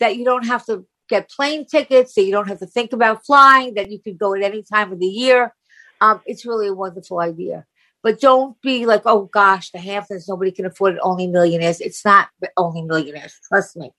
[0.00, 3.26] that you don't have to get plane tickets that you don't have to think about
[3.26, 5.54] flying that you can go at any time of the year.
[6.00, 7.66] Um, it's really a wonderful idea
[8.02, 11.80] but don't be like, oh gosh, the Hamptons, nobody can afford it, only millionaires.
[11.80, 13.92] It's not only millionaires, trust me.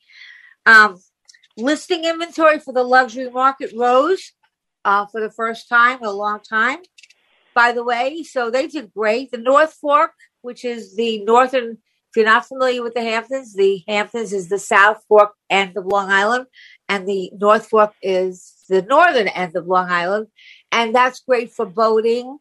[0.65, 0.97] Um,
[1.57, 4.33] listing inventory for the luxury market rose
[4.85, 6.79] uh, for the first time in a long time,
[7.55, 8.23] by the way.
[8.23, 9.31] So they did great.
[9.31, 11.77] The North Fork, which is the northern,
[12.09, 15.85] if you're not familiar with the Hamptons, the Hamptons is the South Fork end of
[15.85, 16.45] Long Island,
[16.89, 20.27] and the North Fork is the northern end of Long Island.
[20.71, 22.39] And that's great for boating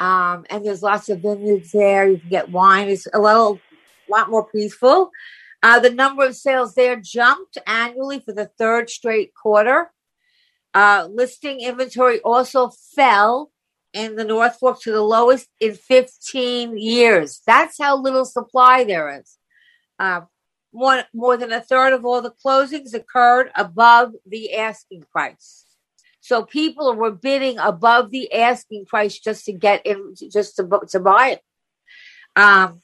[0.00, 2.08] um, and there's lots of vineyards there.
[2.08, 2.88] You can get wine.
[2.88, 3.60] It's a little,
[4.08, 5.10] lot more peaceful.
[5.62, 9.90] Uh, the number of sales there jumped annually for the third straight quarter.
[10.72, 13.50] Uh, listing inventory also fell
[13.92, 17.40] in the North Fork to the lowest in 15 years.
[17.46, 19.38] That's how little supply there is.
[19.98, 20.22] Uh,
[20.72, 25.64] more, more than a third of all the closings occurred above the asking price.
[26.28, 31.00] So people were bidding above the asking price just to get in, just to, to
[31.00, 31.42] buy it.
[32.36, 32.82] Um,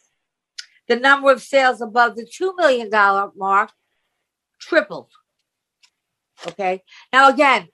[0.89, 2.89] the number of sales above the $2 million
[3.37, 3.71] mark
[4.59, 5.11] tripled.
[6.49, 6.85] Okay.
[7.13, 7.69] Now, again,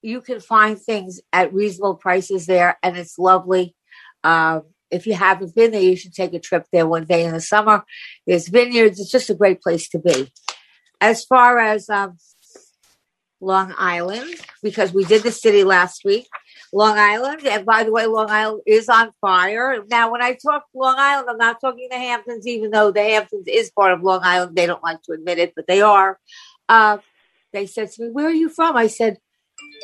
[0.00, 3.74] you can find things at reasonable prices there, and it's lovely.
[4.22, 7.32] Um, if you haven't been there, you should take a trip there one day in
[7.32, 7.82] the summer.
[8.28, 9.00] There's vineyards.
[9.00, 10.32] It's just a great place to be.
[11.00, 12.16] As far as um,
[13.40, 16.28] Long Island, because we did the city last week,
[16.72, 19.82] Long Island, and by the way, Long Island is on fire.
[19.88, 23.46] Now, when I talk Long Island, I'm not talking the Hamptons, even though the Hamptons
[23.48, 24.56] is part of Long Island.
[24.56, 26.18] They don't like to admit it, but they are.
[26.68, 26.98] Uh,
[27.52, 28.76] they said to me, Where are you from?
[28.76, 29.18] I said,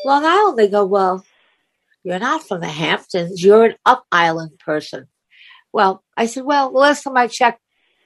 [0.04, 0.58] Long Island.
[0.58, 1.24] They go, Well,
[2.04, 3.42] you're not from the Hamptons.
[3.42, 5.08] You're an up island person.
[5.72, 7.60] Well, I said, Well, the last time I checked,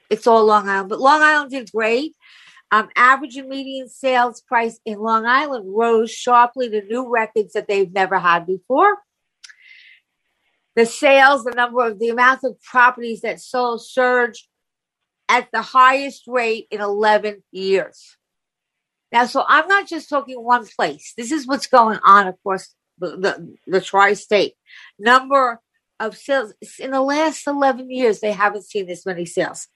[0.08, 0.88] it's all Long Island.
[0.88, 2.14] But Long Island did great.
[2.72, 7.66] Um, average and median sales price in Long Island rose sharply to new records that
[7.66, 8.98] they've never had before.
[10.76, 14.46] The sales, the number of the amount of properties that sold surged
[15.28, 18.16] at the highest rate in 11 years.
[19.12, 21.12] Now, so I'm not just talking one place.
[21.16, 24.54] This is what's going on across the, the, the tri state.
[24.98, 25.61] Number
[25.98, 29.66] of sales in the last 11 years, they haven't seen this many sales.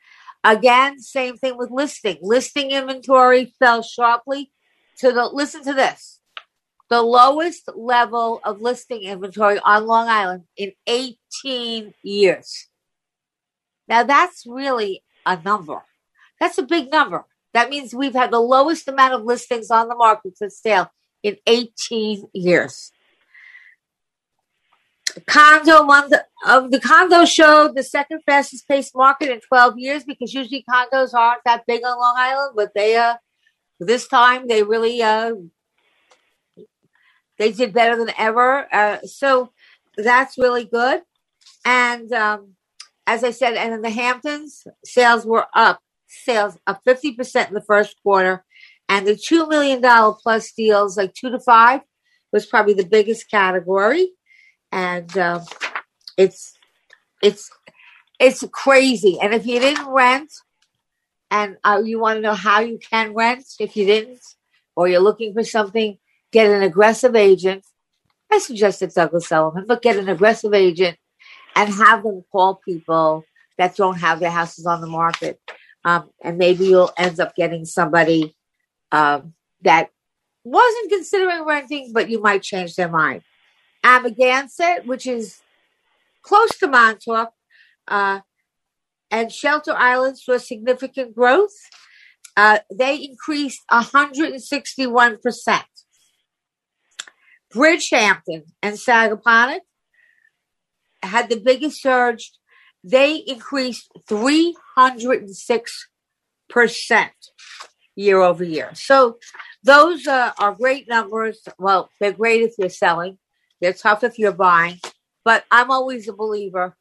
[0.45, 2.19] Again, same thing with listing.
[2.21, 4.53] Listing inventory fell sharply
[4.99, 6.21] to the, listen to this,
[6.91, 12.69] the lowest level of listing inventory on Long Island in 18 years.
[13.89, 15.83] Now, that's really a number.
[16.39, 17.25] That's a big number.
[17.55, 20.91] That means we've had the lowest amount of listings on the market for sale
[21.23, 22.93] in 18 years.
[25.27, 26.11] Condo one
[26.47, 31.15] of the condo showed the second fastest paced market in 12 years because usually condos
[31.15, 33.15] aren't that big on Long Island, but they uh
[33.79, 35.35] this time they really uh
[37.39, 38.67] they did better than ever.
[38.73, 39.51] Uh, so
[39.97, 41.03] that's really good.
[41.65, 42.55] And um,
[43.07, 47.61] as I said, and in the Hamptons, sales were up sales of 50% in the
[47.61, 48.45] first quarter.
[48.89, 49.83] And the $2 million
[50.23, 51.81] plus deals, like two to five,
[52.33, 54.11] was probably the biggest category.
[54.75, 55.43] And um,
[56.17, 56.59] it's,
[57.23, 57.51] it's,
[58.19, 59.19] it's crazy.
[59.23, 60.33] And if you didn't rent,
[61.31, 64.21] and uh, you want to know how you can rent, if you didn't,
[64.77, 65.99] or you're looking for something,
[66.33, 67.65] get an aggressive agent.
[68.31, 70.99] I suggested Douglas Elliman, but get an aggressive agent
[71.55, 73.25] and have them call people
[73.59, 75.41] that don't have their houses on the market
[75.85, 78.35] um, and maybe you'll end up getting somebody
[78.91, 79.91] um, that
[80.43, 83.23] wasn't considering renting, but you might change their mind.
[83.85, 85.41] Amagansett, which is
[86.23, 87.33] close to Montauk,
[87.87, 88.21] uh,
[89.11, 91.53] and Shelter Islands saw significant growth.
[92.37, 95.63] Uh, they increased 161%.
[97.55, 99.61] Bridgehampton and Sagaponack
[101.03, 102.33] had the biggest surge
[102.83, 107.11] they increased 306%
[107.97, 108.71] year over year.
[108.75, 109.19] So
[109.63, 111.41] those uh, are great numbers.
[111.59, 113.19] Well, they're great if you're selling,
[113.65, 114.79] they're tough if you're buying.
[115.25, 116.77] But I'm always a believer,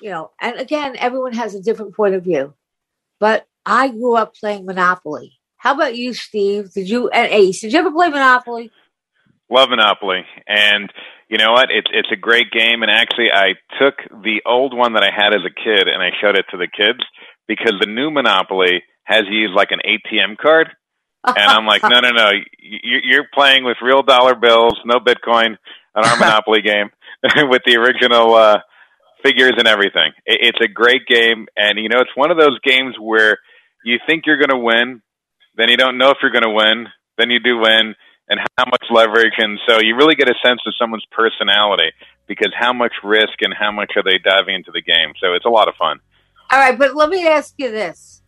[0.00, 2.54] you know, and again, everyone has a different point of view.
[3.20, 5.38] But I grew up playing Monopoly.
[5.58, 6.72] How about you, Steve?
[6.72, 7.60] Did you and Ace?
[7.60, 8.70] Did you ever play Monopoly?
[9.50, 10.90] Love Monopoly, and
[11.28, 11.68] you know what?
[11.70, 15.34] It's it's a great game, and actually, I took the old one that I had
[15.34, 17.00] as a kid and I showed it to the kids
[17.46, 20.68] because the new Monopoly has used like an ATM card,
[21.24, 25.58] and I'm like, no, no, no, you're playing with real dollar bills, no Bitcoin,
[25.94, 26.90] on our Monopoly game
[27.48, 28.58] with the original uh,
[29.22, 30.12] figures and everything.
[30.26, 33.38] It's a great game, and you know, it's one of those games where
[33.84, 35.02] you think you're going to win,
[35.56, 36.86] then you don't know if you're going to win,
[37.18, 37.94] then you do win
[38.28, 39.34] and how much leverage.
[39.38, 41.90] And so you really get a sense of someone's personality
[42.26, 45.12] because how much risk and how much are they diving into the game.
[45.20, 46.00] So it's a lot of fun.
[46.50, 48.22] All right, but let me ask you this.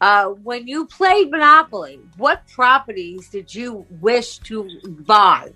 [0.00, 4.68] Uh, when you played Monopoly, what properties did you wish to
[5.06, 5.52] buy?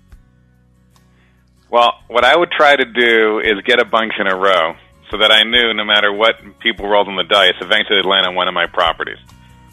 [1.71, 4.75] Well, what I would try to do is get a bunch in a row
[5.11, 8.25] so that I knew no matter what people rolled on the dice, eventually they'd land
[8.25, 9.17] on one of my properties.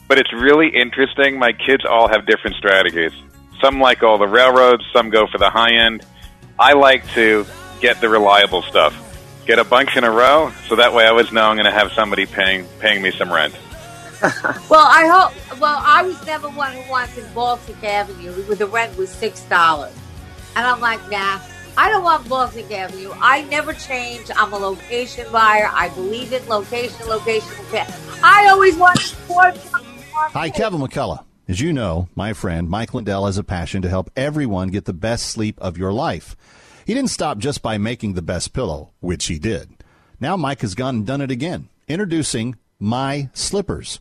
[0.09, 1.39] But it's really interesting.
[1.39, 3.13] My kids all have different strategies.
[3.63, 6.05] Some like all the railroads, some go for the high end.
[6.59, 7.47] I like to
[7.81, 9.03] get the reliable stuff.
[9.47, 11.73] Get a bunch in a row, so that way I always know I'm going to
[11.73, 13.55] have somebody paying paying me some rent.
[14.69, 15.61] well, I hope.
[15.61, 19.95] Well, I was never one who wanted Baltic Avenue where the rent was six dollars,
[20.57, 21.39] and I'm like, nah,
[21.79, 23.13] I don't want Baltic Avenue.
[23.21, 24.31] I never change.
[24.35, 25.69] I'm a location buyer.
[25.73, 27.95] I believe in location, location, location.
[28.23, 29.71] I always want sports.
[29.73, 31.25] Hi, Kevin McCullough.
[31.49, 34.93] As you know, my friend Mike Lindell has a passion to help everyone get the
[34.93, 36.35] best sleep of your life.
[36.87, 39.69] He didn't stop just by making the best pillow, which he did.
[40.19, 41.69] Now Mike has gone and done it again.
[41.89, 44.01] Introducing My Slippers.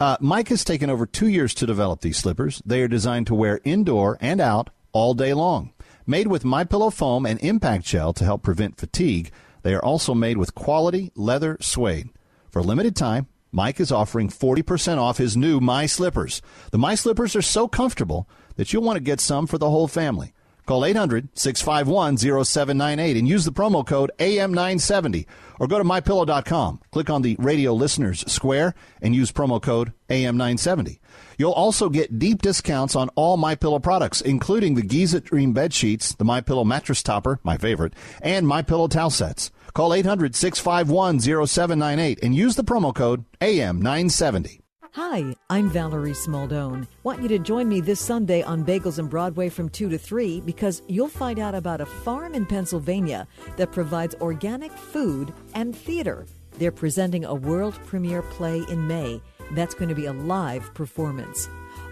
[0.00, 2.60] Uh, Mike has taken over two years to develop these slippers.
[2.64, 5.72] They are designed to wear indoor and out all day long.
[6.06, 9.30] Made with My Pillow foam and impact gel to help prevent fatigue,
[9.62, 12.10] they are also made with quality leather suede.
[12.50, 16.42] For a limited time, Mike is offering 40% off his new My Slippers.
[16.72, 19.86] The My Slippers are so comfortable that you'll want to get some for the whole
[19.86, 20.32] family.
[20.66, 25.26] Call 800 651 0798 and use the promo code AM970
[25.58, 26.80] or go to mypillow.com.
[26.90, 30.98] Click on the radio listeners square and use promo code AM970.
[31.42, 35.74] You'll also get deep discounts on all My Pillow products, including the Giza Dream bed
[35.74, 39.50] sheets, the My Pillow mattress topper, my favorite, and My Pillow towel sets.
[39.74, 44.60] Call 800 651 0798 and use the promo code AM970.
[44.92, 46.86] Hi, I'm Valerie Smaldone.
[47.02, 50.42] Want you to join me this Sunday on Bagels and Broadway from 2 to 3
[50.42, 53.26] because you'll find out about a farm in Pennsylvania
[53.56, 56.24] that provides organic food and theater.
[56.58, 59.20] They're presenting a world premiere play in May
[59.52, 61.48] that's going to be a live performance.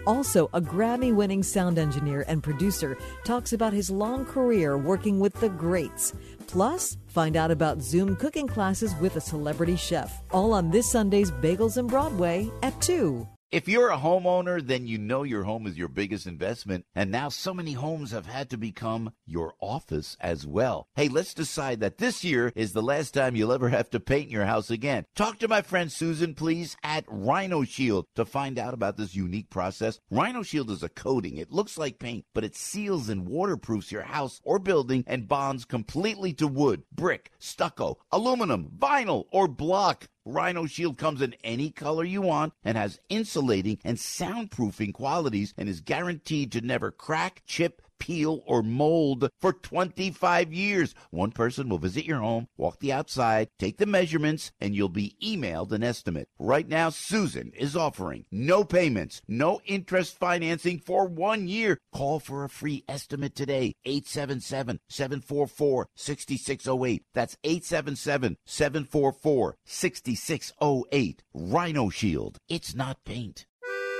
[0.07, 5.33] Also, a Grammy winning sound engineer and producer talks about his long career working with
[5.39, 6.13] the greats.
[6.47, 10.23] Plus, find out about Zoom cooking classes with a celebrity chef.
[10.31, 13.27] All on this Sunday's Bagels and Broadway at 2.
[13.51, 17.27] If you're a homeowner, then you know your home is your biggest investment, and now
[17.27, 20.87] so many homes have had to become your office as well.
[20.95, 24.29] Hey, let's decide that this year is the last time you'll ever have to paint
[24.29, 25.03] your house again.
[25.17, 29.49] Talk to my friend Susan, please, at Rhino Shield to find out about this unique
[29.49, 29.99] process.
[30.09, 31.35] Rhino Shield is a coating.
[31.35, 35.65] It looks like paint, but it seals and waterproofs your house or building and bonds
[35.65, 40.07] completely to wood, brick, stucco, aluminum, vinyl, or block.
[40.25, 45.67] Rhino Shield comes in any color you want and has insulating and soundproofing qualities and
[45.67, 50.95] is guaranteed to never crack, chip, peel, or mold for 25 years.
[51.11, 55.15] One person will visit your home, walk the outside, take the measurements, and you'll be
[55.23, 56.27] emailed an estimate.
[56.39, 61.77] Right now, Susan is offering no payments, no interest financing for one year.
[61.93, 63.75] Call for a free estimate today.
[63.85, 67.03] 877 744 6608.
[67.13, 71.23] That's 877 744 6608.
[71.33, 72.37] Rhino Shield.
[72.49, 73.45] It's not paint.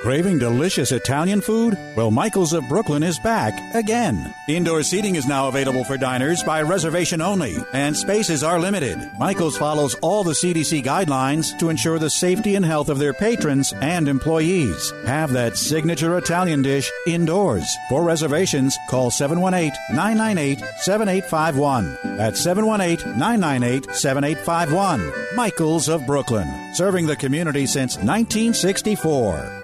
[0.01, 1.77] Craving delicious Italian food?
[1.95, 4.33] Well, Michael's of Brooklyn is back again.
[4.47, 8.97] Indoor seating is now available for diners by reservation only, and spaces are limited.
[9.19, 13.73] Michael's follows all the CDC guidelines to ensure the safety and health of their patrons
[13.73, 14.91] and employees.
[15.05, 17.67] Have that signature Italian dish indoors.
[17.87, 22.17] For reservations, call 718 998 7851.
[22.17, 25.35] That's 718 998 7851.
[25.35, 29.60] Michael's of Brooklyn, serving the community since 1964.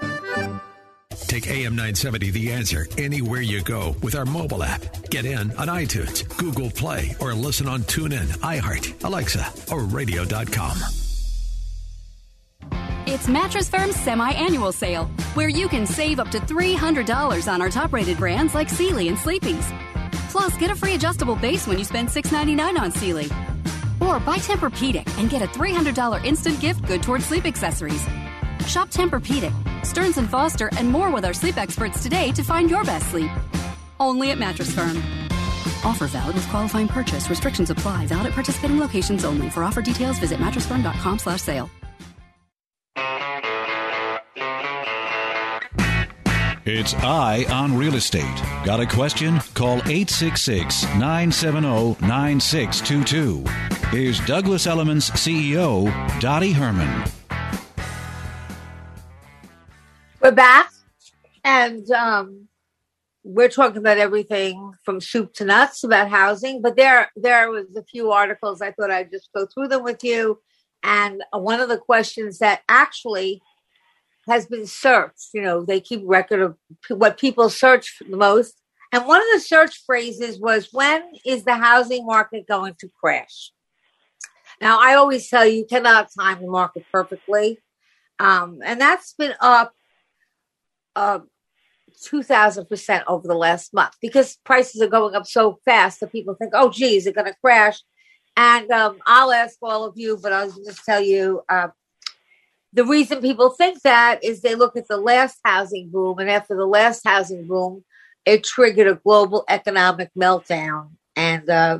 [1.28, 4.82] Take AM 970 The Answer anywhere you go with our mobile app.
[5.10, 10.78] Get in on iTunes, Google Play, or listen on TuneIn, iHeart, Alexa, or radio.com.
[13.06, 17.70] It's Mattress Firm's semi annual sale, where you can save up to $300 on our
[17.70, 19.70] top rated brands like Sealy and Sleepy's.
[20.30, 23.26] Plus, get a free adjustable base when you spend $6.99 on Sealy.
[24.00, 28.04] Or buy Tempur-Pedic and get a $300 instant gift good towards sleep accessories.
[28.66, 29.54] Shop Tempur-Pedic,
[29.88, 33.32] Stearns & Foster, and more with our sleep experts today to find your best sleep.
[34.00, 34.98] Only at Mattress Firm.
[35.84, 37.30] Offer valid with qualifying purchase.
[37.30, 38.06] Restrictions apply.
[38.08, 39.50] Valid at participating locations only.
[39.50, 41.70] For offer details, visit mattressfirm.com slash sale.
[46.70, 48.42] It's Eye on Real Estate.
[48.66, 49.40] Got a question?
[49.54, 53.46] Call 866 970 9622.
[53.90, 57.10] Here's Douglas Elliman's CEO, Dottie Herman.
[60.28, 60.74] We're back,
[61.46, 62.50] and um,
[63.24, 66.62] we're talking about everything from soup to nuts about housing.
[66.62, 70.04] But there, there was a few articles I thought I'd just go through them with
[70.04, 70.42] you.
[70.84, 73.42] And one of the questions that actually
[74.28, 76.58] has been searched, you know, they keep record of
[76.90, 78.62] what people search the most.
[78.92, 83.54] And one of the search phrases was, "When is the housing market going to crash?"
[84.60, 87.62] Now, I always tell you, you cannot time the market perfectly,
[88.20, 89.74] um, and that's been up
[90.98, 91.20] uh,
[92.12, 96.52] 2000% over the last month because prices are going up so fast that people think,
[96.56, 97.80] oh, geez, they're going to crash.
[98.36, 101.70] And um, I'll ask all of you, but I'll just tell you uh,
[102.74, 106.56] the reason people think that is they look at the last housing boom, and after
[106.56, 107.84] the last housing boom,
[108.26, 110.90] it triggered a global economic meltdown.
[111.16, 111.80] and uh,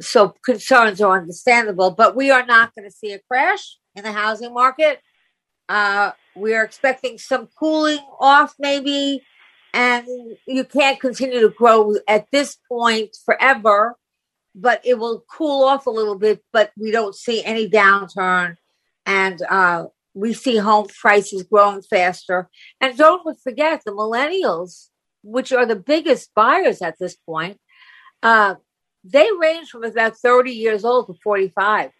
[0.00, 1.92] so concerns are understandable.
[1.92, 5.00] But we are not going to see a crash in the housing market.
[5.68, 9.22] Uh, we are expecting some cooling off, maybe,
[9.74, 10.06] and
[10.46, 13.96] you can't continue to grow at this point forever.
[14.54, 16.42] But it will cool off a little bit.
[16.52, 18.56] But we don't see any downturn,
[19.06, 22.50] and uh, we see home prices growing faster.
[22.80, 24.88] And don't forget the millennials,
[25.22, 27.58] which are the biggest buyers at this point.
[28.22, 28.56] Uh,
[29.04, 31.90] they range from about 30 years old to 45.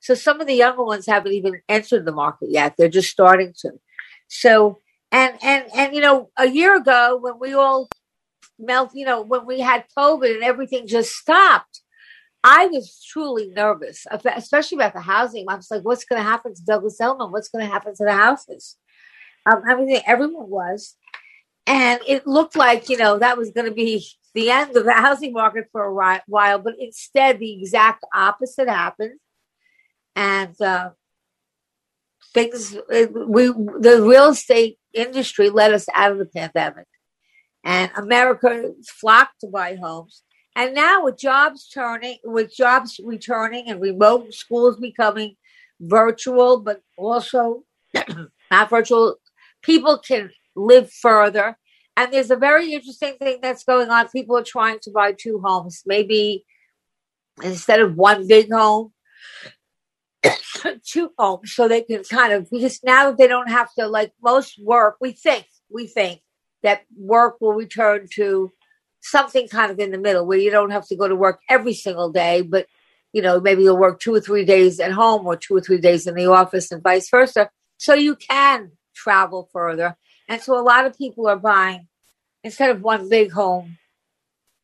[0.00, 2.74] So some of the younger ones haven't even entered the market yet.
[2.76, 3.72] They're just starting to.
[4.28, 4.78] So
[5.10, 7.88] and and and you know, a year ago when we all
[8.58, 11.82] melt, you know, when we had COVID and everything just stopped,
[12.44, 15.46] I was truly nervous, especially about the housing.
[15.48, 17.32] I was like, what's going to happen to Douglas Elliman?
[17.32, 18.76] What's going to happen to the houses?
[19.44, 20.94] Um, I mean, everyone was.
[21.66, 24.92] And it looked like, you know, that was going to be the end of the
[24.92, 29.18] housing market for a while, but instead the exact opposite happened.
[30.18, 30.90] And uh,
[32.34, 36.88] things, we, the real estate industry let us out of the pandemic.
[37.62, 40.24] And America flocked to buy homes.
[40.56, 45.36] And now with jobs turning, with jobs returning and remote schools becoming
[45.80, 47.62] virtual, but also
[48.50, 49.18] not virtual,
[49.62, 51.56] people can live further.
[51.96, 54.08] And there's a very interesting thing that's going on.
[54.08, 56.44] People are trying to buy two homes, maybe
[57.40, 58.92] instead of one big home,
[60.84, 64.12] two homes, oh, so they can kind of because now they don't have to like
[64.22, 64.96] most work.
[65.00, 66.20] We think we think
[66.62, 68.50] that work will return to
[69.00, 71.74] something kind of in the middle where you don't have to go to work every
[71.74, 72.66] single day, but
[73.12, 75.78] you know, maybe you'll work two or three days at home or two or three
[75.78, 77.50] days in the office and vice versa.
[77.78, 79.96] So you can travel further.
[80.28, 81.88] And so a lot of people are buying
[82.44, 83.78] instead of one big home,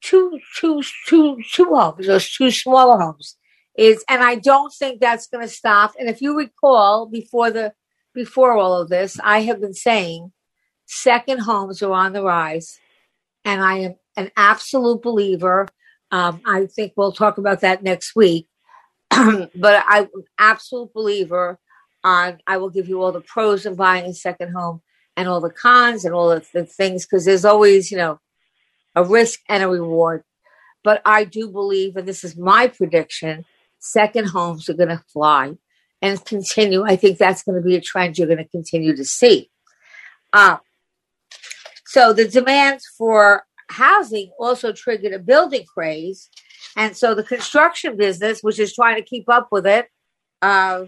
[0.03, 3.37] two, two, two, two homes or two smaller homes.
[3.77, 5.95] Is and I don't think that's going to stop.
[5.99, 7.73] And if you recall, before the
[8.15, 10.33] before all of this, I have been saying
[10.87, 12.79] second homes are on the rise,
[13.45, 15.69] and I am an absolute believer.
[16.13, 18.47] Um, I think we'll talk about that next week.
[19.11, 20.09] but I'm
[20.39, 21.59] absolute believer
[22.03, 24.83] on, I will give you all the pros of buying a second home
[25.17, 28.21] and all the cons and all the, the things, because there's always, you know,
[28.95, 30.23] a risk and a reward.
[30.83, 33.45] But I do believe, and this is my prediction,
[33.85, 35.55] second homes are going to fly
[36.01, 36.85] and continue.
[36.85, 39.51] I think that's going to be a trend you're going to continue to see.
[40.33, 40.57] Uh,
[41.87, 46.29] so the demand for housing also triggered a building craze.
[46.77, 49.89] And so the construction business, which is trying to keep up with it,
[50.43, 50.87] uh,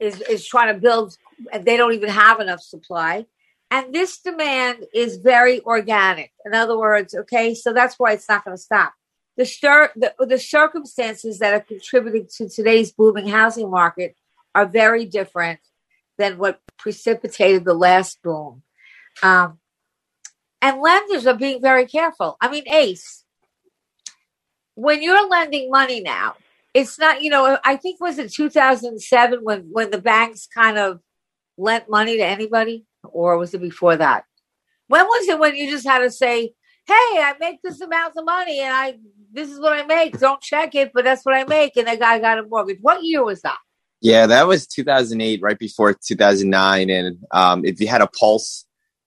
[0.00, 1.16] is, is trying to build,
[1.52, 3.26] and they don't even have enough supply.
[3.70, 6.32] And this demand is very organic.
[6.44, 8.92] In other words, okay, so that's why it's not going to stop.
[9.36, 14.16] The, stir, the, the circumstances that are contributing to today's booming housing market
[14.54, 15.60] are very different
[16.18, 18.62] than what precipitated the last boom.
[19.22, 19.58] Um,
[20.62, 22.36] and lenders are being very careful.
[22.40, 23.24] I mean, Ace,
[24.74, 26.34] when you're lending money now,
[26.74, 31.00] it's not, you know, I think was it 2007 when when the banks kind of
[31.56, 34.24] lent money to anybody, or was it before that?
[34.88, 36.52] When was it when you just had to say,
[36.86, 38.98] "Hey, I make this amount of money, and I
[39.36, 40.18] this is what I make.
[40.18, 42.78] Don't check it, but that's what I make," and the guy got a mortgage.
[42.80, 43.58] What year was that?
[44.00, 46.90] Yeah, that was 2008, right before 2009.
[46.90, 48.64] And um, if you had a pulse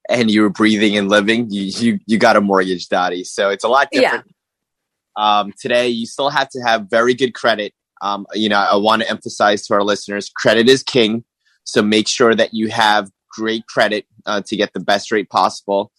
[0.09, 3.23] and you were breathing and living, you you, you got a mortgage, Dottie.
[3.23, 4.25] So it's a lot different.
[4.27, 5.39] Yeah.
[5.39, 7.73] Um, today, you still have to have very good credit.
[8.01, 11.25] Um, you know, I want to emphasize to our listeners, credit is king.
[11.65, 15.91] So make sure that you have great credit uh, to get the best rate possible.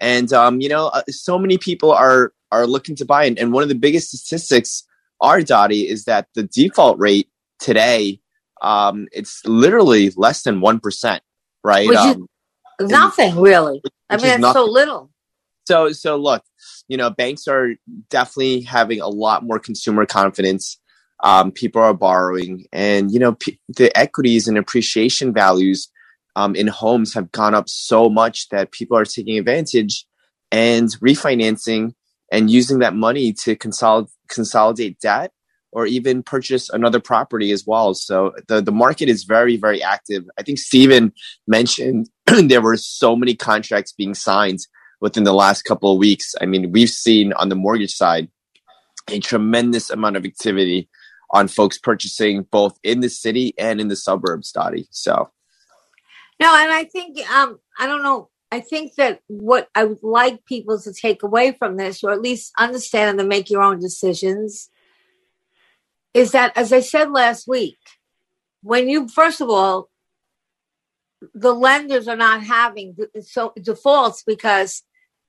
[0.00, 3.52] And um, you know, uh, so many people are are looking to buy, and, and
[3.52, 4.84] one of the biggest statistics
[5.20, 7.28] are Dottie is that the default rate
[7.58, 8.20] today
[8.62, 11.22] um, it's literally less than one percent,
[11.62, 11.88] right?
[11.88, 12.26] Which um,
[12.80, 13.82] Nothing really.
[14.10, 15.10] I mean, it's so little.
[15.66, 16.44] So, so look,
[16.88, 17.74] you know, banks are
[18.08, 20.78] definitely having a lot more consumer confidence.
[21.22, 25.88] Um, people are borrowing, and you know, p- the equities and appreciation values
[26.36, 30.06] um, in homes have gone up so much that people are taking advantage
[30.52, 31.94] and refinancing
[32.30, 35.32] and using that money to consolidate consolidate debt
[35.72, 37.94] or even purchase another property as well.
[37.94, 40.24] So the, the market is very, very active.
[40.38, 41.12] I think Stephen
[41.46, 44.60] mentioned there were so many contracts being signed
[45.00, 46.34] within the last couple of weeks.
[46.40, 48.28] I mean, we've seen on the mortgage side
[49.08, 50.88] a tremendous amount of activity
[51.30, 54.88] on folks purchasing both in the city and in the suburbs, Dottie.
[54.90, 55.30] So
[56.40, 58.30] no, and I think um I don't know.
[58.50, 62.22] I think that what I would like people to take away from this, or at
[62.22, 64.70] least understand and make your own decisions,
[66.14, 67.76] is that, as I said last week,
[68.62, 69.90] when you, first of all,
[71.34, 74.82] the lenders are not having so defaults because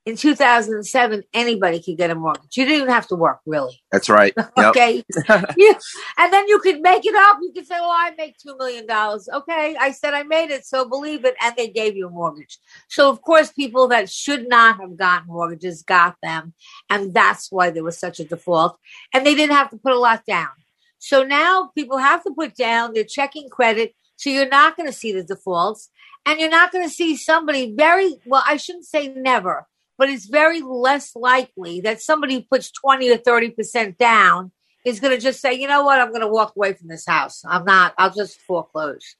[0.07, 2.55] in 2007 anybody could get a mortgage.
[2.55, 3.81] You didn't even have to work really.
[3.91, 4.33] That's right.
[4.57, 4.69] Yep.
[4.69, 5.03] okay?
[5.57, 5.75] You,
[6.17, 7.39] and then you could make it up.
[7.41, 9.27] You could say well i make two million dollars.
[9.31, 12.57] Okay i said i made it so believe it and they gave you a mortgage.
[12.87, 16.53] So of course people that should not have gotten mortgages got them
[16.89, 18.79] and that's why there was such a default
[19.13, 20.55] and they didn't have to put a lot down.
[20.99, 24.93] So now people have to put down their checking credit so you're not going to
[24.93, 25.89] see the defaults
[26.25, 29.67] and you're not going to see somebody very well i shouldn't say never
[29.97, 34.51] but it's very less likely that somebody who puts 20 or 30% down
[34.85, 37.05] is going to just say, you know what, I'm going to walk away from this
[37.05, 37.43] house.
[37.45, 39.15] I'm not, I'll just foreclose.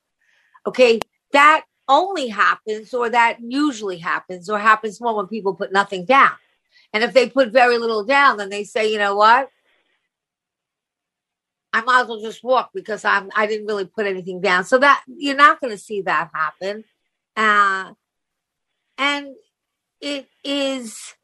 [0.66, 1.00] Okay.
[1.34, 6.32] That only happens, or that usually happens, or happens more when people put nothing down.
[6.94, 9.50] And if they put very little down, then they say, you know what?
[11.74, 14.64] I might as well just walk because I'm I didn't really put anything down.
[14.64, 16.84] So that you're not going to see that happen.
[17.36, 17.94] Uh,
[18.98, 19.36] and
[20.02, 21.16] it is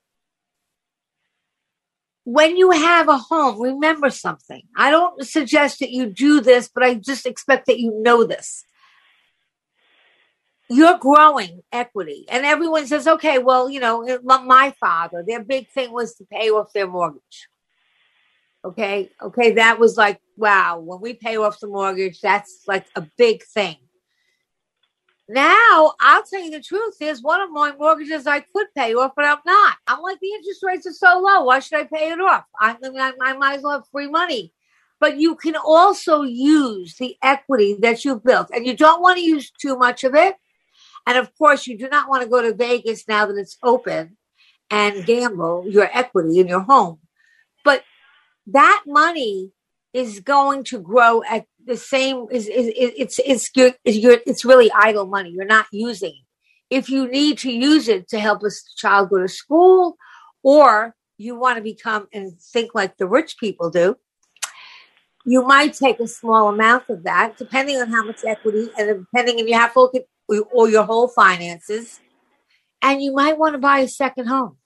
[2.26, 4.64] when you have a home, remember something.
[4.78, 8.64] I don't suggest that you do this, but I just expect that you know this.
[10.70, 15.92] You're growing equity, and everyone says, okay, well, you know, my father, their big thing
[15.92, 17.50] was to pay off their mortgage.
[18.66, 23.06] Okay, okay, that was like, wow, when we pay off the mortgage, that's like a
[23.18, 23.76] big thing.
[25.34, 27.02] Now, I'll tell you the truth.
[27.02, 29.78] is one of my mortgages I could pay off, but I'm not.
[29.88, 31.46] I'm like, the interest rates are so low.
[31.46, 32.46] Why should I pay it off?
[32.60, 34.54] I, I, I might as well have free money.
[35.00, 39.24] But you can also use the equity that you've built, and you don't want to
[39.24, 40.36] use too much of it.
[41.08, 44.16] And of course, you do not want to go to Vegas now that it's open
[44.70, 47.00] and gamble your equity in your home.
[47.66, 47.84] But
[48.46, 49.52] that money
[49.94, 54.44] is going to grow at the same is, is, is it's it's your, your it's
[54.44, 55.30] really idle money.
[55.30, 56.76] You're not using it.
[56.76, 59.98] If you need to use it to help a child go to school
[60.42, 63.96] or you want to become and think like the rich people do
[65.26, 69.40] you might take a small amount of that depending on how much equity and depending
[69.40, 70.04] if you have to
[70.52, 72.00] or your whole finances
[72.82, 74.58] and you might want to buy a second home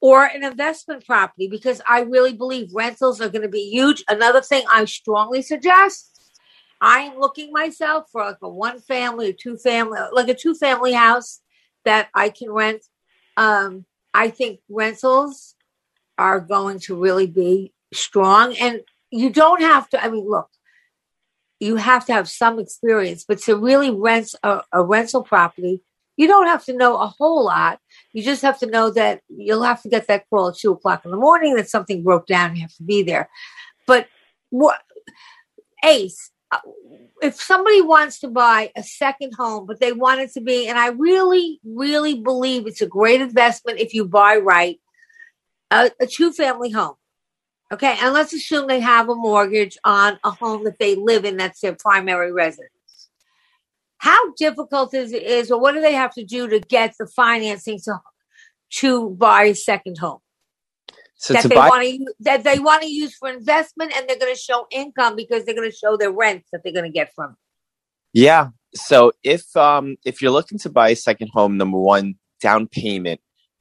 [0.00, 4.04] or an investment property because I really believe rentals are going to be huge.
[4.08, 6.18] Another thing I strongly suggest
[6.80, 10.54] I am looking myself for like a one family or two family, like a two
[10.54, 11.40] family house
[11.84, 12.84] that I can rent.
[13.36, 13.84] Um,
[14.14, 15.54] I think rentals
[16.16, 18.56] are going to really be strong.
[18.60, 20.48] And you don't have to, I mean, look,
[21.60, 25.82] you have to have some experience, but to really rent a, a rental property,
[26.18, 27.80] you don't have to know a whole lot
[28.12, 31.04] you just have to know that you'll have to get that call at two o'clock
[31.04, 32.56] in the morning that something broke down.
[32.56, 33.28] You have to be there.
[33.86, 34.08] But
[34.50, 34.80] what,
[35.84, 36.58] Ace, uh,
[37.20, 40.78] if somebody wants to buy a second home, but they want it to be, and
[40.78, 44.80] I really, really believe it's a great investment if you buy right,
[45.70, 46.94] a, a two family home.
[47.70, 47.98] Okay.
[48.00, 51.60] And let's assume they have a mortgage on a home that they live in that's
[51.60, 52.72] their primary residence
[53.98, 57.06] how difficult is it is or what do they have to do to get the
[57.06, 57.98] financing to
[58.70, 60.18] to buy a second home
[61.16, 64.18] So that they buy- want to that they want to use for investment and they're
[64.18, 66.90] going to show income because they're going to show their rents that they're going to
[66.90, 67.36] get from it.
[68.12, 68.48] Yeah.
[68.74, 73.20] So if um if you're looking to buy a second home, number one, down payment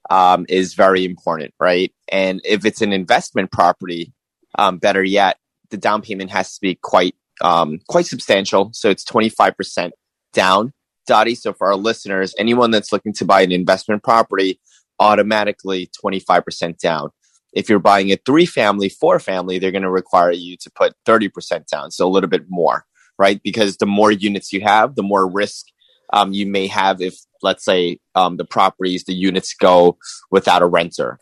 [0.10, 1.94] um is very important, right?
[2.10, 4.14] And if it's an investment property,
[4.58, 5.38] um, better yet,
[5.70, 8.72] the down payment has to be quite um quite substantial.
[8.74, 9.94] So it's twenty five percent
[10.38, 10.72] down.
[11.08, 14.60] Dottie, so for our listeners, anyone that's looking to buy an investment property,
[15.00, 17.10] automatically 25% down.
[17.54, 20.94] If you're buying a three family, four family, they're going to require you to put
[21.08, 21.92] 30% down.
[21.92, 22.86] So a little bit more,
[23.18, 23.42] right?
[23.42, 25.66] Because the more units you have, the more risk
[26.14, 29.98] um, you may have if, let's say, um, the properties, the units go
[30.30, 31.20] without a renter.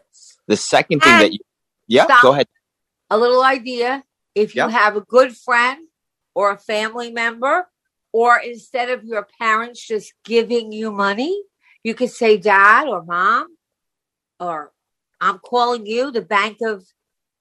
[0.48, 1.40] The second thing that you,
[1.88, 2.22] yeah, Stop.
[2.22, 2.48] go ahead.
[3.10, 4.04] A little idea
[4.34, 4.70] if you Yeah.
[4.70, 5.88] have a good friend
[6.34, 7.68] or a family member,
[8.16, 11.38] or instead of your parents just giving you money,
[11.84, 13.48] you could say, Dad or Mom,
[14.40, 14.72] or
[15.20, 16.86] I'm calling you, the bank of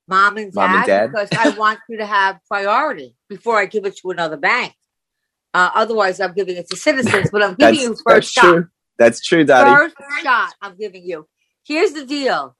[0.08, 1.10] mom and dad, Mom and dad.
[1.12, 4.74] because I want you to have priority before I give it to another bank.
[5.54, 8.52] Uh, otherwise, I'm giving it to citizens, but I'm giving That's, you that's first shot.
[8.52, 8.68] true.
[8.98, 9.70] That's true, Dottie.
[9.70, 11.28] First shot I'm giving you.
[11.64, 12.56] Here's the deal.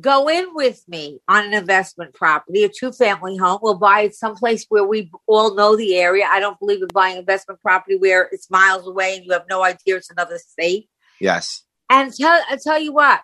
[0.00, 3.58] Go in with me on an investment property, a two family home.
[3.62, 6.26] We'll buy it someplace where we all know the area.
[6.30, 9.64] I don't believe in buying investment property where it's miles away and you have no
[9.64, 10.88] idea it's another state.
[11.20, 11.64] Yes.
[11.90, 13.22] And tell I tell you what,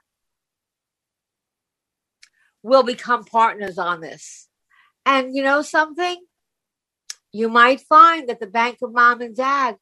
[2.63, 4.49] we'll become partners on this.
[5.07, 6.17] And you know something?
[7.31, 9.77] You might find that the bank of mom and dad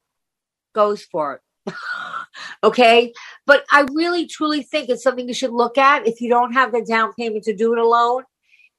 [0.75, 1.41] goes for it.
[2.65, 3.13] okay.
[3.47, 6.73] But I really truly think it's something you should look at if you don't have
[6.73, 8.25] the down payment to do it alone.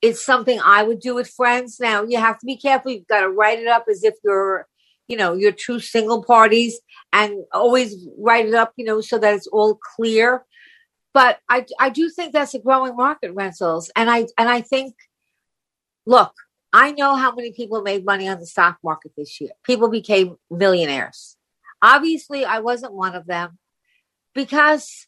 [0.02, 1.80] It's something I would do with friends.
[1.80, 2.92] Now you have to be careful.
[2.92, 4.68] You've got to write it up as if you're,
[5.08, 6.80] you know, you're two single parties
[7.14, 10.44] and always write it up, you know, so that it's all clear.
[11.14, 13.92] But I, I do think that's a growing market rentals.
[13.96, 14.96] And I, and I think,
[16.06, 16.34] look,
[16.74, 19.52] I know how many people made money on the stock market this year.
[19.64, 21.33] People became millionaires.
[21.84, 23.60] Obviously, I wasn't one of them
[24.34, 25.06] because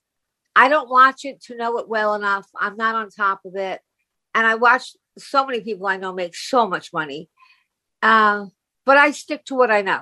[0.56, 2.48] I don't watch it to know it well enough.
[2.60, 3.80] I'm not on top of it.
[4.34, 7.30] And I watch so many people I know make so much money.
[8.04, 8.48] Uh,
[8.86, 10.02] but I stick to what I know.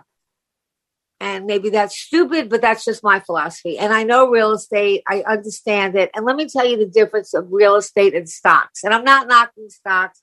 [1.20, 3.78] And maybe that's stupid, but that's just my philosophy.
[3.78, 6.10] And I know real estate, I understand it.
[6.16, 8.84] And let me tell you the difference of real estate and stocks.
[8.84, 10.22] And I'm not knocking stocks.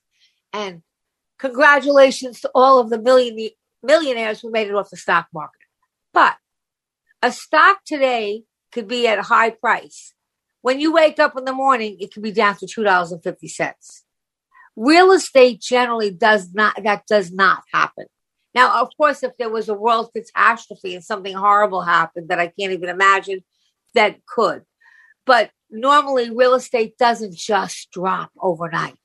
[0.53, 0.83] And
[1.39, 3.49] congratulations to all of the million,
[3.81, 5.61] millionaires who made it off the stock market.
[6.13, 6.35] But
[7.21, 10.13] a stock today could be at a high price.
[10.61, 13.73] When you wake up in the morning, it could be down to $2.50.
[14.75, 18.05] Real estate generally does not, that does not happen.
[18.53, 22.47] Now, of course, if there was a world catastrophe and something horrible happened that I
[22.47, 23.43] can't even imagine,
[23.95, 24.63] that could.
[25.25, 28.95] But normally, real estate doesn't just drop overnight.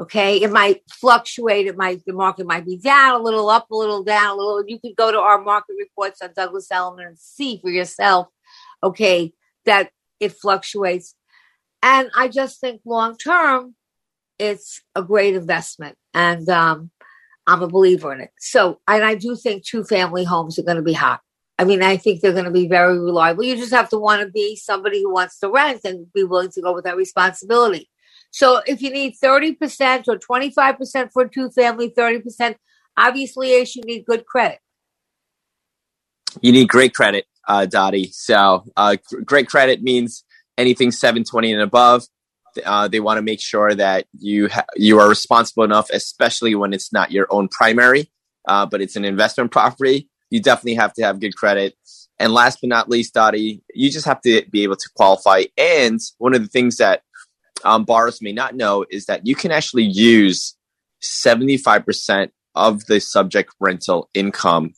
[0.00, 1.66] Okay, it might fluctuate.
[1.66, 4.64] It might the market might be down a little, up a little, down a little.
[4.66, 8.26] You could go to our market reports on Douglas Elliman and see for yourself.
[8.82, 9.32] Okay,
[9.66, 11.14] that it fluctuates,
[11.80, 13.76] and I just think long term,
[14.38, 16.90] it's a great investment, and um,
[17.46, 18.30] I'm a believer in it.
[18.38, 21.20] So, and I do think two family homes are going to be hot.
[21.58, 23.44] I mean, I think they're going to be very reliable.
[23.44, 26.50] You just have to want to be somebody who wants to rent and be willing
[26.50, 27.88] to go with that responsibility.
[28.34, 32.56] So if you need 30% or 25% for a two family, 30%,
[32.96, 34.58] obviously, you need good credit.
[36.40, 38.10] You need great credit, uh, Dottie.
[38.10, 40.24] So uh, great credit means
[40.58, 42.06] anything 720 and above.
[42.66, 46.72] Uh, they want to make sure that you ha- you are responsible enough, especially when
[46.72, 48.10] it's not your own primary,
[48.48, 50.08] uh, but it's an investment property.
[50.30, 51.76] You definitely have to have good credit.
[52.18, 55.44] And last but not least, Dottie, you just have to be able to qualify.
[55.56, 57.03] And one of the things that
[57.64, 60.56] um, borrowers may not know is that you can actually use
[61.02, 64.74] 75% of the subject rental income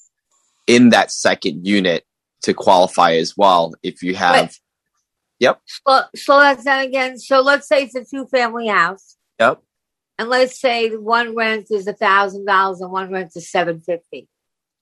[0.67, 2.05] in that second unit
[2.43, 4.61] to qualify as well if you have Wait.
[5.39, 7.19] yep So, so that's that again.
[7.19, 9.61] So let's say it's a two family house, yep
[10.19, 14.29] and let's say one rent is a thousand dollars and one rent is seven fifty.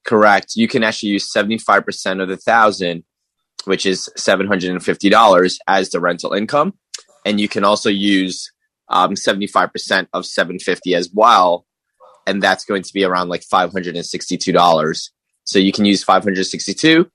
[0.04, 3.04] correct you can actually use 75% of the thousand
[3.64, 6.74] which is $750 as the rental income
[7.24, 8.50] and you can also use
[8.88, 11.66] um, 75% of 750 as well.
[12.26, 15.10] And that's going to be around like $562
[15.44, 17.10] so you can use 562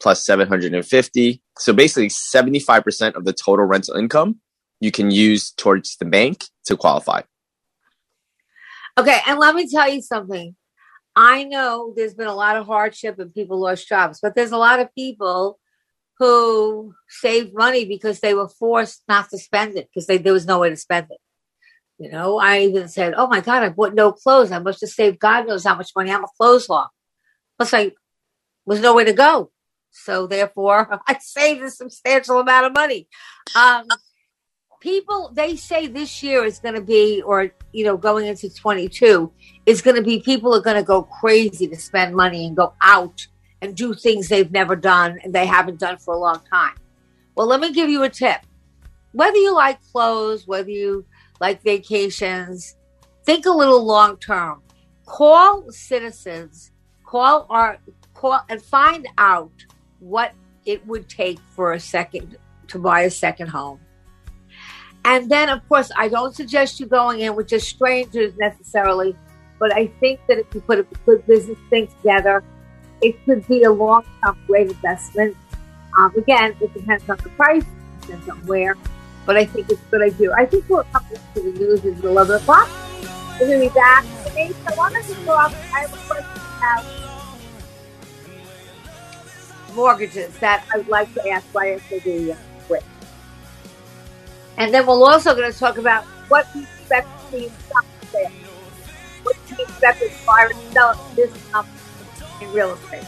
[0.00, 4.40] plus 750 so basically 75% of the total rental income
[4.80, 7.22] you can use towards the bank to qualify.
[8.96, 10.56] Okay, and let me tell you something.
[11.14, 14.56] I know there's been a lot of hardship and people lost jobs, but there's a
[14.56, 15.58] lot of people
[16.18, 20.58] who saved money because they were forced not to spend it because there was no
[20.58, 21.18] way to spend it.
[21.98, 24.52] You know, I even said, "Oh my God, I bought no clothes.
[24.52, 26.12] I must have saved God knows how much money.
[26.12, 26.88] I'm a clothes hog."
[27.56, 27.92] Plus, I
[28.66, 29.50] was nowhere to go,
[29.90, 33.08] so therefore, I saved a substantial amount of money.
[33.56, 33.86] Um,
[34.80, 39.32] people they say this year is going to be or you know going into 22
[39.66, 42.72] is going to be people are going to go crazy to spend money and go
[42.80, 43.26] out
[43.60, 46.74] and do things they've never done and they haven't done for a long time.
[47.34, 48.40] Well let me give you a tip.
[49.12, 51.04] Whether you like clothes whether you
[51.40, 52.76] like vacations
[53.24, 54.62] think a little long term.
[55.06, 56.72] Call citizens
[57.08, 57.78] call our
[58.14, 59.52] call and find out
[60.00, 60.32] what
[60.66, 62.36] it would take for a second
[62.68, 63.80] to buy a second home.
[65.04, 69.16] And then, of course, I don't suggest you going in with just strangers necessarily,
[69.58, 72.44] but I think that if you put a good business thing together,
[73.00, 75.36] it could be a long term great investment.
[75.98, 78.76] Um, again, it depends on the price, it depends on where,
[79.26, 80.32] but I think it's a good idea.
[80.32, 82.68] I think we're coming to the news at 11 o'clock.
[83.40, 84.04] We're going to be back.
[84.26, 85.54] Today, so I wanted to go off.
[85.72, 86.84] I have a question about
[89.74, 92.36] mortgages that I'd like to ask YSOD
[92.68, 92.84] with.
[94.56, 97.84] And then we're also going to talk about what we expect to see in stock
[98.10, 98.32] sales.
[99.22, 101.77] What do we expect to buy and sell this company
[102.40, 103.04] in real estate?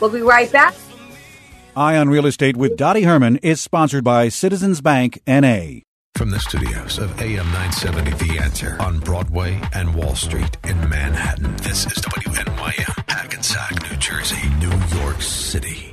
[0.00, 0.74] We'll be right back.
[1.76, 5.80] Eye on Real Estate with Dottie Herman is sponsored by Citizens Bank NA.
[6.16, 11.54] From the studios of AM 970 The Answer on Broadway and Wall Street in Manhattan,
[11.58, 15.87] this is WNYM, Hackensack, New Jersey, New York City.